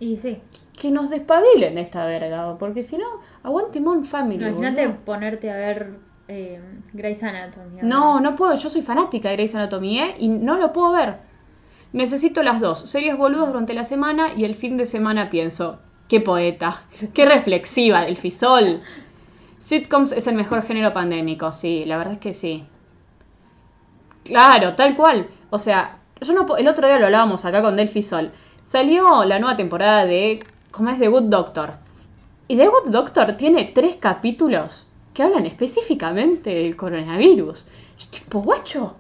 [0.00, 0.40] Y sí,
[0.78, 3.06] que nos despabilen esta verga, porque si no,
[3.42, 4.48] aguante Mon Family.
[4.48, 5.04] imagínate boludo.
[5.04, 5.98] ponerte a ver
[6.28, 6.60] eh,
[6.92, 7.82] Grey's Anatomy.
[7.82, 10.14] No, no puedo, yo soy fanática de Grey's Anatomy, ¿eh?
[10.18, 11.18] Y no lo puedo ver.
[11.92, 16.20] Necesito las dos, series boludas durante la semana y el fin de semana pienso, qué
[16.20, 18.80] poeta, qué reflexiva del fisol.
[19.58, 22.64] Sitcoms es el mejor género pandémico, sí, la verdad es que sí.
[24.24, 25.28] Claro, tal cual.
[25.50, 28.30] O sea, yo no el otro día lo hablábamos acá con Delphi Sol.
[28.64, 30.38] Salió la nueva temporada de,
[30.70, 30.98] ¿cómo es?
[30.98, 31.74] The Good Doctor.
[32.48, 37.64] Y The Good Doctor tiene tres capítulos que hablan específicamente del coronavirus.
[37.98, 38.94] Yo tipo, guacho,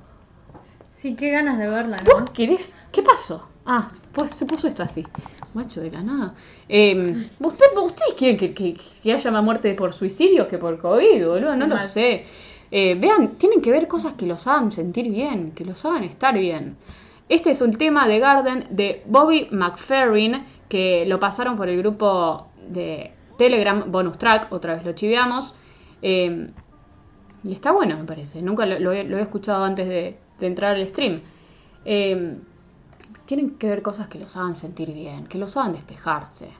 [0.88, 2.32] Sí, qué ganas de verla, ¿vos ¿no?
[2.32, 2.76] querés?
[2.92, 3.48] ¿Qué pasó?
[3.66, 5.04] Ah, pues se puso esto así.
[5.52, 6.34] Guacho de la nada.
[6.68, 11.26] Eh, ¿usted, ¿Ustedes quieren que, que- que haya más muerte por suicidio que por COVID,
[11.26, 11.56] boludo?
[11.56, 12.24] No lo sé.
[12.70, 16.38] Eh, vean, tienen que ver cosas que los hagan sentir bien, que los hagan estar
[16.38, 16.76] bien.
[17.32, 22.48] Este es un tema de Garden de Bobby McFerrin, que lo pasaron por el grupo
[22.68, 25.54] de Telegram Bonus Track, otra vez lo chiveamos.
[26.02, 26.50] Eh,
[27.42, 28.42] y está bueno, me parece.
[28.42, 31.22] Nunca lo, he, escuchado antes de, entrar al stream.
[31.86, 32.36] Eh,
[33.24, 36.50] tienen que ver cosas que los hagan sentir bien, que los hagan despejarse.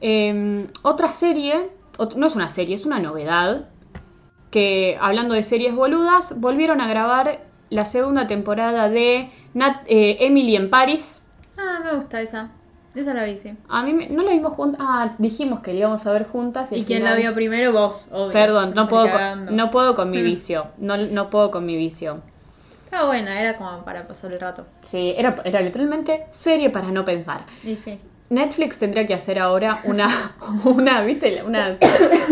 [0.00, 1.72] Eh, otra serie,
[2.16, 3.70] no es una serie, es una novedad,
[4.52, 10.56] que hablando de series boludas, volvieron a grabar la segunda temporada de Nat- eh, Emily
[10.56, 11.22] en Paris.
[11.56, 12.50] Ah, me gusta esa.
[12.94, 13.52] Esa la vi, sí.
[13.68, 16.70] A mí me- no la vimos juntas, ah, dijimos que la íbamos a ver juntas.
[16.70, 17.72] ¿Y al quién final- la vio primero?
[17.72, 18.32] Vos, obvio.
[18.32, 19.46] Perdón, no Me puedo, cagando.
[19.46, 20.24] con, no puedo con mi Mm.
[20.24, 22.22] vicio, no, no puedo con mi vicio.
[22.84, 24.66] Estaba buena, era como para pasar el rato.
[24.86, 27.44] Sí, era, era literalmente serie para no pensar.
[27.64, 27.98] Y sí.
[28.30, 30.08] Netflix tendría que hacer ahora una,
[30.64, 31.42] una ¿viste?
[31.44, 31.76] Una,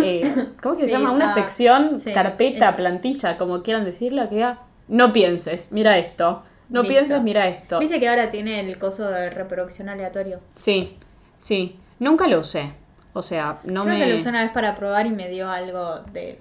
[0.02, 1.10] eh, ¿cómo que se Sí, llama?
[1.10, 6.44] Una ah, sección, sí, carpeta, plantilla, como quieran decirlo, que diga, no pienses, mira esto.
[6.72, 6.88] No Listo.
[6.94, 7.78] pienses, mira esto.
[7.78, 10.40] Viste que ahora tiene el coso de reproducción aleatorio.
[10.56, 10.96] Sí,
[11.38, 11.76] sí.
[12.00, 12.72] Nunca lo usé.
[13.12, 14.00] O sea, no Creo me...
[14.04, 16.40] que lo usé una vez para probar y me dio algo de...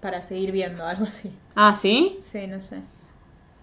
[0.00, 1.30] para seguir viendo, algo así.
[1.56, 2.16] Ah, ¿sí?
[2.22, 2.80] Sí, no sé.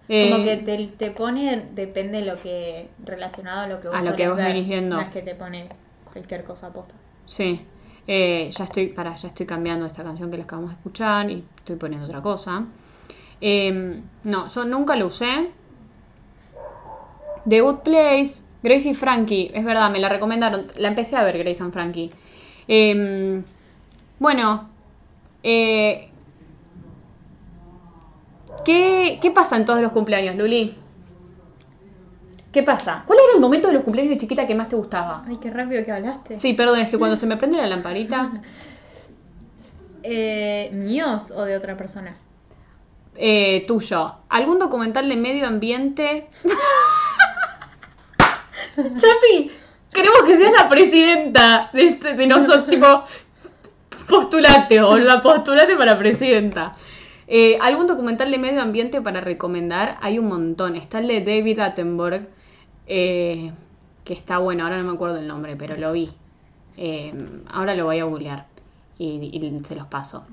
[0.10, 4.02] Eh, Como que te, te pone, depende lo que, relacionado a lo que vos A
[4.04, 4.48] lo que vos ver.
[4.48, 5.00] venís viendo.
[5.00, 5.70] Es que te pone
[6.12, 6.94] cualquier cosa posta.
[7.26, 7.62] Sí.
[8.08, 11.44] Eh, ya estoy, para, ya estoy cambiando esta canción que les acabamos de escuchar y
[11.58, 12.64] estoy poniendo otra cosa.
[13.42, 15.50] Eh, no, yo nunca lo usé.
[17.48, 20.68] The Good Place, Grace y Frankie, es verdad, me la recomendaron.
[20.78, 22.12] La empecé a ver, Grace and Frankie.
[22.68, 23.42] Eh,
[24.20, 24.70] bueno,
[25.44, 26.10] eh,
[28.66, 30.76] ¿qué, ¿qué pasa en todos los cumpleaños, Luli?
[32.52, 33.04] ¿Qué pasa?
[33.06, 35.24] ¿Cuál era el momento de los cumpleaños de chiquita que más te gustaba?
[35.28, 36.40] Ay, qué rápido que hablaste.
[36.40, 38.32] Sí, perdón, es que cuando se me prende la lamparita,
[40.10, 42.16] Eh, ¿Míos o de otra persona?
[43.18, 44.14] eh, tuyo.
[44.30, 46.28] ¿Algún documental de medio ambiente?
[48.78, 49.52] Chapi,
[49.92, 52.86] queremos que seas la presidenta de, este- de nosotros, tipo,
[54.08, 56.76] postulate o la postulate para presidenta.
[57.28, 59.98] Eh, ¿Algún documental de medio ambiente para recomendar?
[60.02, 60.76] Hay un montón.
[60.76, 62.28] Está el de David Attenborough,
[62.86, 63.52] eh,
[64.06, 66.10] que está bueno, ahora no me acuerdo el nombre, pero lo vi.
[66.78, 67.14] Eh,
[67.50, 68.46] ahora lo voy a googlear
[69.00, 70.26] y, y se los paso.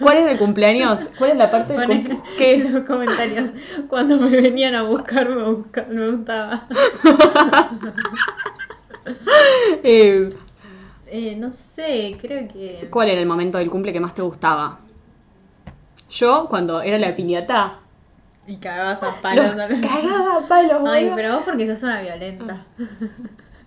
[0.00, 1.08] ¿Cuál es el cumpleaños?
[1.18, 2.28] ¿Cuál es la parte del Pone cumpleaños?
[2.66, 3.50] en los comentarios.
[3.88, 6.66] Cuando me venían a buscar, me, busca- me gustaba.
[9.82, 10.32] Eh,
[11.06, 12.88] Eh, no sé, creo que.
[12.90, 14.78] ¿Cuál era el momento del cumple que más te gustaba?
[16.10, 17.78] Yo, cuando era la piñata,
[18.46, 19.56] Y cagabas a palos.
[19.56, 22.58] los cagaba a palos, Ay, pero vos porque sos una violenta.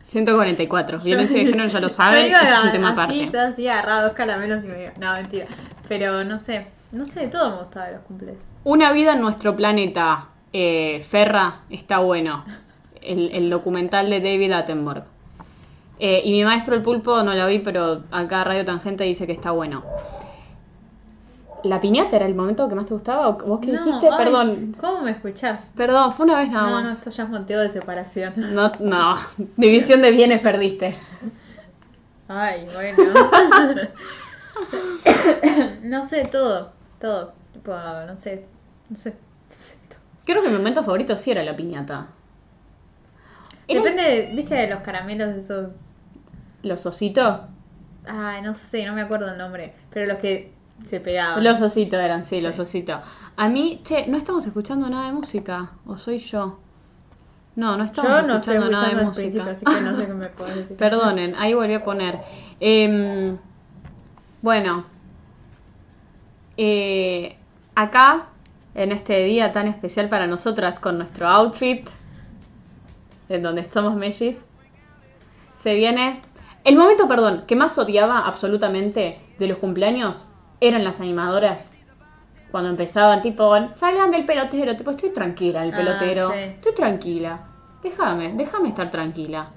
[0.03, 0.99] 144.
[1.03, 3.26] Violencia de género ya lo saben, Yo iba es un tema así, aparte.
[3.32, 4.91] todo así, agarraba dos caramelos y me iba.
[4.99, 5.45] No, mentira.
[5.88, 8.38] Pero no sé, no sé, todo me gustaba de los cumples.
[8.63, 12.43] Una vida en nuestro planeta, eh, Ferra, está bueno.
[13.01, 15.05] El, el documental de David Attenborough.
[15.99, 19.31] Eh, y mi maestro el pulpo no la vi, pero acá Radio Tangente dice que
[19.33, 19.83] está bueno.
[21.63, 23.29] ¿La piñata era el momento que más te gustaba?
[23.29, 24.07] ¿O ¿Vos qué No, dijiste?
[24.11, 24.75] ay, Perdón.
[24.79, 25.71] ¿Cómo me escuchás?
[25.75, 26.83] Perdón, fue una vez nada No, más.
[26.83, 28.33] no, esto ya es monteo de separación.
[28.53, 29.17] No, no.
[29.55, 30.95] División de bienes perdiste.
[32.27, 32.97] Ay, bueno.
[35.84, 37.34] no sé, todo, todo.
[37.53, 37.74] Tipo,
[38.05, 38.45] no sé,
[38.89, 39.16] no sé.
[40.26, 42.08] Creo que mi momento favorito sí era la piñata.
[43.68, 45.72] Era Depende, viste, de los caramelos esos.
[46.64, 47.41] los ositos.
[48.05, 49.74] Ay, no sé, no me acuerdo el nombre.
[49.89, 50.53] Pero los que
[50.86, 51.43] se pegaban.
[51.43, 52.41] Los ositos eran, sí, Sí.
[52.41, 53.01] los ositos.
[53.36, 55.72] A mí, che, no estamos escuchando nada de música.
[55.86, 56.60] ¿O soy yo?
[57.55, 59.45] No, no estamos Yo no estoy escuchando nada de música.
[59.51, 60.78] así que no sé qué me decir.
[60.78, 62.20] Perdonen, ahí volví a poner.
[62.60, 63.38] Em,
[64.41, 64.85] bueno,
[66.57, 67.38] eh,
[67.75, 68.27] acá,
[68.75, 71.88] en este día tan especial para nosotras, con nuestro outfit,
[73.29, 74.45] en donde estamos mellis,
[75.57, 76.21] se viene...
[76.63, 80.27] El momento, perdón, que más odiaba absolutamente de los cumpleaños
[80.59, 81.75] eran las animadoras.
[82.51, 86.39] Cuando empezaban, tipo, salgan del pelotero, tipo, estoy tranquila, el Ah, pelotero, sí.
[86.39, 87.39] estoy tranquila.
[87.81, 89.47] Déjame, déjame estar tranquila.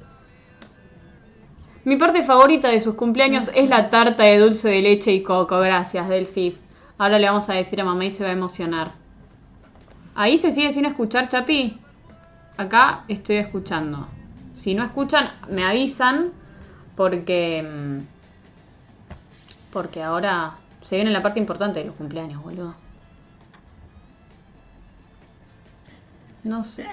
[1.91, 5.59] Mi parte favorita de sus cumpleaños es la tarta de dulce de leche y coco.
[5.59, 6.57] Gracias, Delphi.
[6.99, 8.93] Ahora le vamos a decir a mamá y se va a emocionar.
[10.15, 11.81] Ahí se sigue sin escuchar, Chapi.
[12.57, 14.07] Acá estoy escuchando.
[14.55, 16.31] Si no escuchan, me avisan
[16.95, 17.99] porque mm,
[19.73, 22.77] porque ahora se viene la parte importante de los cumpleaños, boludo.
[26.45, 26.87] No sé.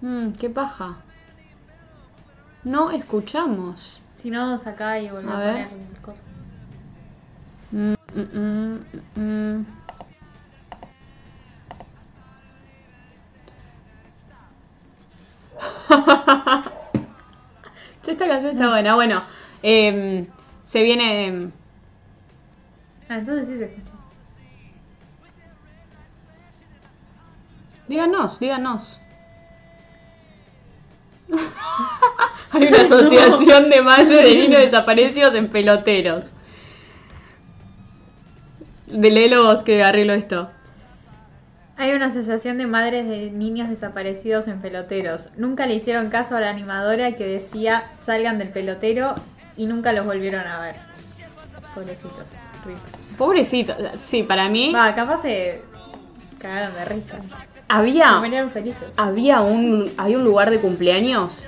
[0.00, 0.96] Mm, qué paja.
[2.66, 4.00] No escuchamos.
[4.20, 5.68] Si no, vamos acá y volvemos A poner
[6.02, 6.24] cosas.
[7.70, 8.80] Mm, mm, mm,
[9.14, 9.66] mm, mm.
[18.04, 18.96] Esta canción está buena.
[18.96, 19.22] Bueno,
[19.62, 20.26] em,
[20.64, 21.26] se viene.
[21.28, 21.52] em,
[23.08, 23.92] Ah, entonces sí se escucha.
[27.86, 29.00] Díganos, díganos.
[32.56, 36.32] Hay una asociación de madres de niños desaparecidos en peloteros.
[38.86, 40.48] De léelo vos que arreglo esto.
[41.76, 45.28] Hay una asociación de madres de niños desaparecidos en peloteros.
[45.36, 49.14] Nunca le hicieron caso a la animadora que decía salgan del pelotero
[49.58, 50.76] y nunca los volvieron a ver.
[51.74, 52.24] Pobrecitos.
[52.64, 52.78] rip.
[53.18, 53.74] Pobrecito.
[53.98, 55.60] Sí, para mí Va, capaz se
[56.38, 57.18] cagaron de risa.
[57.20, 57.28] Se
[57.68, 58.88] había, murieron felices.
[58.96, 61.46] había un, había un lugar de cumpleaños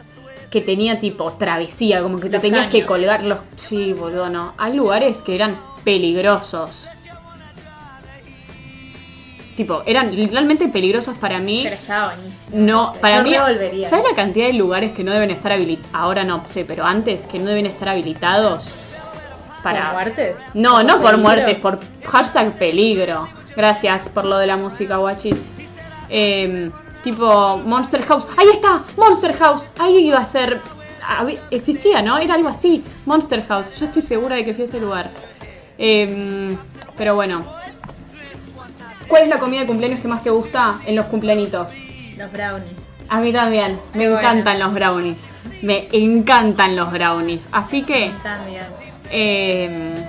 [0.51, 3.41] que tenía tipo travesía, como que te Los tenías que colgar los...
[3.57, 4.55] Sí, boludo, no.
[4.57, 6.89] Hay lugares que eran peligrosos.
[9.57, 11.63] Tipo, eran literalmente peligrosos para mí.
[11.65, 12.57] Pero estaba buenísimo.
[12.65, 13.85] No, para Yo mí.
[13.91, 15.91] ¿Sabes la cantidad de lugares que no deben estar habilitados?
[15.93, 18.73] Ahora no sé, pero antes que no deben estar habilitados
[19.65, 19.87] para.
[19.87, 20.37] ¿Por muertes?
[20.55, 23.29] No, no por muertes, por hashtag peligro.
[23.57, 25.53] Gracias por lo de la música, guachis.
[26.09, 26.71] Em,
[27.13, 28.25] tipo Monster House.
[28.37, 28.81] ¡Ahí está!
[28.97, 29.67] Monster House.
[29.79, 30.61] Ahí iba a ser.
[31.51, 32.19] Existía, ¿no?
[32.19, 32.85] Era algo así.
[33.07, 33.77] Monster House.
[33.79, 35.11] Yo estoy segura de que fui a ese lugar.
[35.79, 36.57] Em,
[36.97, 37.45] pero bueno.
[39.09, 41.69] ¿Cuál es la comida de cumpleaños que más te gusta en los cumpleañitos?
[42.19, 42.77] Los brownies.
[43.09, 44.19] A mí también, me Qué bueno.
[44.19, 45.19] encantan los brownies.
[45.63, 47.43] Me encantan los brownies.
[47.53, 48.65] Así que, También.
[49.11, 50.07] eh,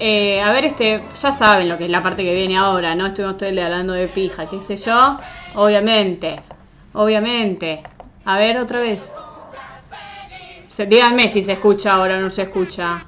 [0.00, 3.06] eh, a ver, este, ya saben lo que es la parte que viene ahora, ¿no?
[3.06, 5.18] Estuvimos día hablando de pija, qué sé yo.
[5.54, 6.36] Obviamente,
[6.92, 7.82] obviamente.
[8.24, 9.12] A ver, otra vez.
[10.70, 13.06] Se- díganme si se escucha ahora o no se escucha.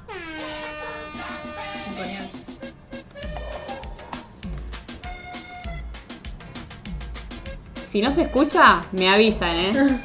[7.89, 9.99] Si no se escucha, me avisan, ¿eh?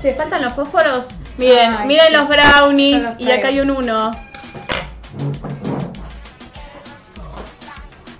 [0.00, 1.06] Che, faltan los fósforos.
[1.36, 2.12] Miren, Ay, miren sí.
[2.12, 4.12] los brownies los y acá hay un uno.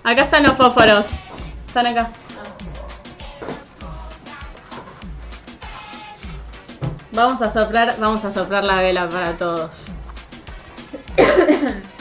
[0.03, 1.07] Acá están los fósforos.
[1.69, 2.11] Están acá.
[7.13, 9.71] Vamos a soplar, vamos a soplar la vela para todos.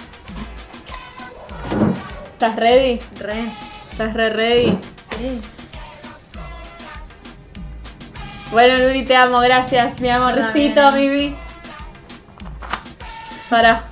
[2.33, 2.99] ¿Estás ready?
[3.19, 3.51] Re.
[3.91, 4.77] ¿Estás re ready?
[5.17, 5.39] Sí.
[8.53, 10.91] Bueno, Luli, te amo, gracias, mi amorcito.
[10.91, 11.35] Vivi.
[13.49, 13.85] Para.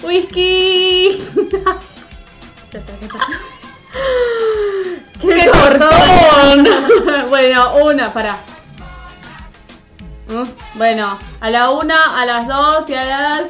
[0.00, 1.20] Whisky.
[1.36, 1.78] Está.
[5.20, 6.68] ¡Qué cortón!
[7.28, 8.38] bueno, una, para.
[10.74, 13.42] Bueno, a la una, a las dos y a las.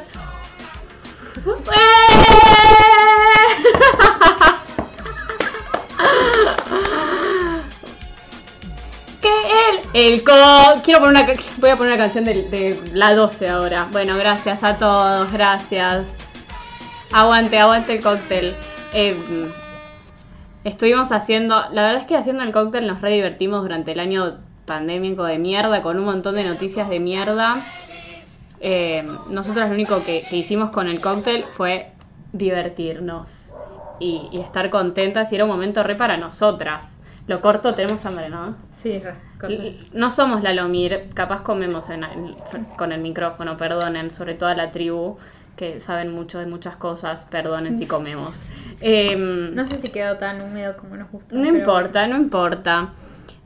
[9.93, 10.33] El co.
[10.83, 11.35] Quiero poner una.
[11.57, 13.87] Voy a poner una canción de, la 12 ahora.
[13.91, 16.15] Bueno, gracias a todos, gracias.
[17.11, 18.53] Aguante, aguante el cóctel.
[18.93, 19.15] Eh,
[20.63, 21.55] estuvimos haciendo.
[21.71, 25.39] La verdad es que haciendo el cóctel nos re divertimos durante el año pandémico de
[25.39, 27.65] mierda, con un montón de noticias de mierda.
[28.61, 31.91] Eh, nosotros lo único que, que hicimos con el cóctel fue
[32.31, 33.55] divertirnos
[33.99, 37.01] y, y estar contentas y era un momento re para nosotras.
[37.29, 38.55] Lo corto, tenemos hambre, ¿no?
[38.71, 39.13] Sí, re.
[39.93, 42.03] No somos la Lomir, capaz comemos en
[42.75, 45.17] con el micrófono, perdonen, sobre todo a la tribu,
[45.55, 48.49] que saben mucho de muchas cosas, perdonen si comemos.
[48.81, 51.35] Em, No sé si quedó tan húmedo como nos gusta.
[51.35, 52.93] no pero- importa, no importa.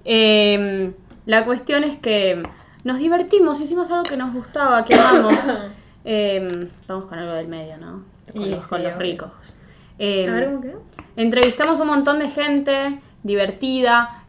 [0.05, 0.93] Em,
[1.25, 2.41] la cuestión es que
[2.85, 5.33] nos divertimos, hicimos algo que nos gustaba, que amamos.
[6.05, 8.03] Em, vamos con algo del medio, ¿no?
[8.31, 9.55] Con Y los, con los ricos.
[9.99, 10.81] A ver cómo quedó.
[11.17, 14.23] Entrevistamos un montón de gente divertida,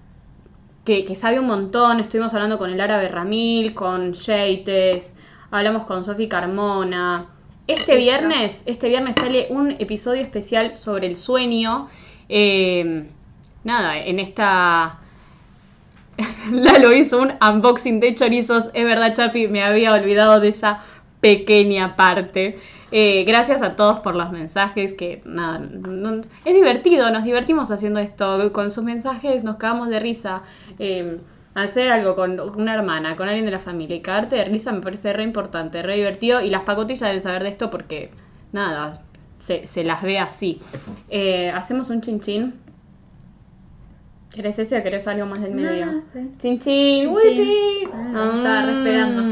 [0.85, 2.01] que, que sabe un montón.
[2.01, 5.17] Estuvimos hablando con el árabe Ramil, con Sheites,
[5.51, 7.27] hablamos con Sofi Carmona.
[7.67, 11.89] Este viernes, este viernes sale un episodio especial sobre el sueño.
[12.29, 13.07] Eh,
[13.65, 14.99] nada, en esta.
[16.53, 18.71] Lalo hizo un unboxing de chorizos.
[18.75, 20.83] Es verdad, Chapi, me había olvidado de esa
[21.21, 22.59] pequeña parte.
[22.97, 27.99] Eh, gracias a todos por los mensajes, que nada, no- es divertido, nos divertimos haciendo
[27.99, 30.43] esto, con sus mensajes nos cagamos de risa.
[30.79, 31.19] Eh,
[31.55, 34.81] hacer algo con una hermana, con alguien de la familia y cagarte de risa me
[34.81, 38.11] parece re importante, re divertido y las pacotillas deben saber de esto porque
[38.53, 39.03] nada,
[39.41, 40.61] se, se las ve así.
[41.09, 42.55] Eh, hacemos un chin chin.
[44.31, 45.87] ¿Querés ese o querés algo más del medio?
[45.87, 46.31] no, sí.
[46.39, 47.09] Chin chin.
[47.93, 49.23] Ah, estaba re esperando.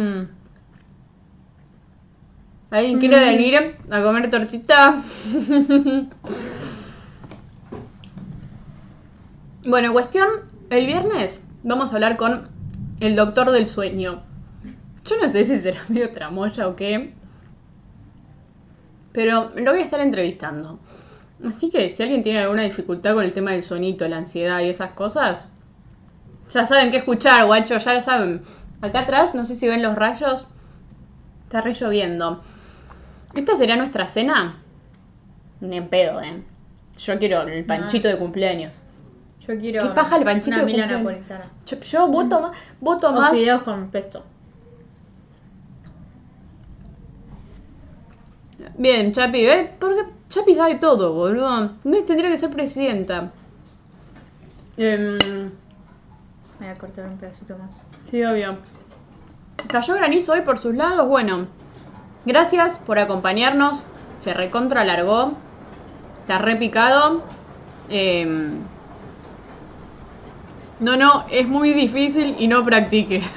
[2.72, 3.36] ¿Alguien quiere Mm.
[3.36, 5.02] venir a comer tortita?
[9.66, 10.26] bueno, cuestión,
[10.70, 12.48] el viernes vamos a hablar con
[13.00, 14.22] el doctor del sueño.
[15.04, 17.12] Yo no sé si será medio tramoya o qué,
[19.12, 20.78] pero lo voy a estar entrevistando.
[21.46, 24.70] Así que si alguien tiene alguna dificultad con el tema del sueñito, la ansiedad y
[24.70, 25.46] esas cosas,
[26.50, 28.42] ya saben qué escuchar, guacho, ya lo saben.
[28.80, 30.46] Acá atrás, no sé si ven los rayos,
[31.44, 32.40] está re lloviendo.
[33.34, 34.56] ¿Esta sería nuestra cena?
[35.60, 36.42] Ni en pedo, ¿eh?
[36.98, 38.82] Yo quiero el panchito de cumpleaños.
[39.46, 39.82] Yo quiero.
[39.82, 40.98] ¿Qué paja el panchito Una de cumpleaños?
[40.98, 41.44] napolitana.
[41.66, 43.30] Yo, yo voto más, voto O más.
[43.32, 44.22] fideos con pesto.
[48.76, 49.70] Bien, Chapi, ¿ves?
[49.78, 51.72] Porque Chapi sabe todo, boludo.
[51.84, 53.32] No tendría que ser presidenta.
[54.76, 57.70] Em, Me voy a cortar un pedacito más.
[58.08, 58.56] sí, obvio.
[59.68, 61.08] Cayó granizo hoy por sus lados.
[61.08, 61.46] Bueno,
[62.24, 63.86] gracias por acompañarnos.
[64.18, 65.32] Se recontra alargó.
[66.20, 67.22] Está repicado.
[67.88, 68.58] Em,
[70.80, 73.22] no, no, es muy difícil y no practique.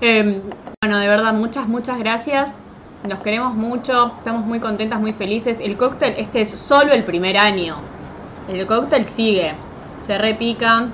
[0.00, 0.42] Em,
[0.80, 2.50] bueno, de verdad, muchas, muchas gracias.
[3.08, 5.58] Nos queremos mucho, estamos muy contentas, muy felices.
[5.60, 7.76] El cóctel, este es solo el primer año.
[8.48, 9.54] El cóctel sigue.
[9.98, 10.86] Se repica.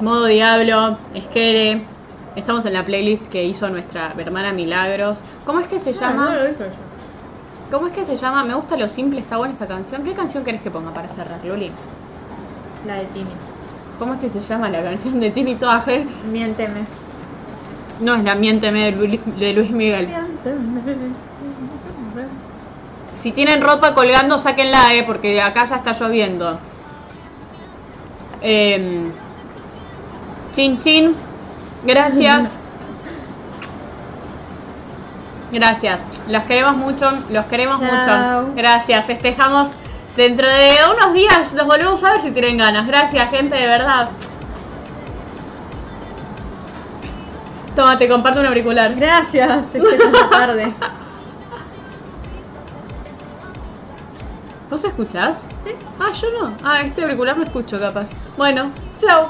[0.00, 1.93] Modo Diablo, Esquere.
[2.36, 5.22] Estamos en la playlist que hizo nuestra hermana Milagros.
[5.46, 6.30] ¿Cómo es que se llama?
[6.30, 6.94] Ah, no lo hizo yo.
[7.70, 8.44] ¿Cómo es que se llama?
[8.44, 10.02] Me gusta lo simple, está buena esta canción.
[10.02, 11.70] ¿Qué canción querés que ponga para cerrar, Luli?
[12.86, 13.30] La de Tini.
[13.98, 16.06] ¿Cómo es que se llama la canción de Tini Toda Gel?
[16.30, 16.80] Miénteme.
[18.00, 20.08] No, es la Miénteme de Luis, de Luis Miguel.
[23.20, 26.58] Si tienen ropa colgando, sáquenla, eh, porque acá ya está lloviendo.
[28.42, 29.10] Em,
[30.52, 31.14] chin chin.
[31.84, 32.52] Gracias.
[35.52, 36.02] Gracias.
[36.28, 38.42] Las queremos mucho, los queremos Chao.
[38.42, 38.54] mucho.
[38.56, 39.04] Gracias.
[39.04, 39.68] Festejamos
[40.16, 41.52] dentro de unos días.
[41.52, 42.86] Los volvemos a ver si tienen ganas.
[42.86, 44.08] Gracias, gente, de verdad.
[47.76, 48.94] Toma, te comparto un auricular.
[48.94, 50.72] Gracias, te esta tarde.
[54.70, 55.42] ¿Vos escuchás?
[55.64, 55.70] Sí.
[56.00, 56.52] Ah, yo no.
[56.64, 58.08] Ah, este auricular lo escucho capaz.
[58.36, 59.28] Bueno, chao.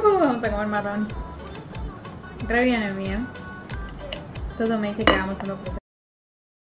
[0.00, 1.08] Vamos a comer marrón.
[2.48, 3.18] Re bien el mío.
[4.56, 5.81] Todo me dice que hagamos uno por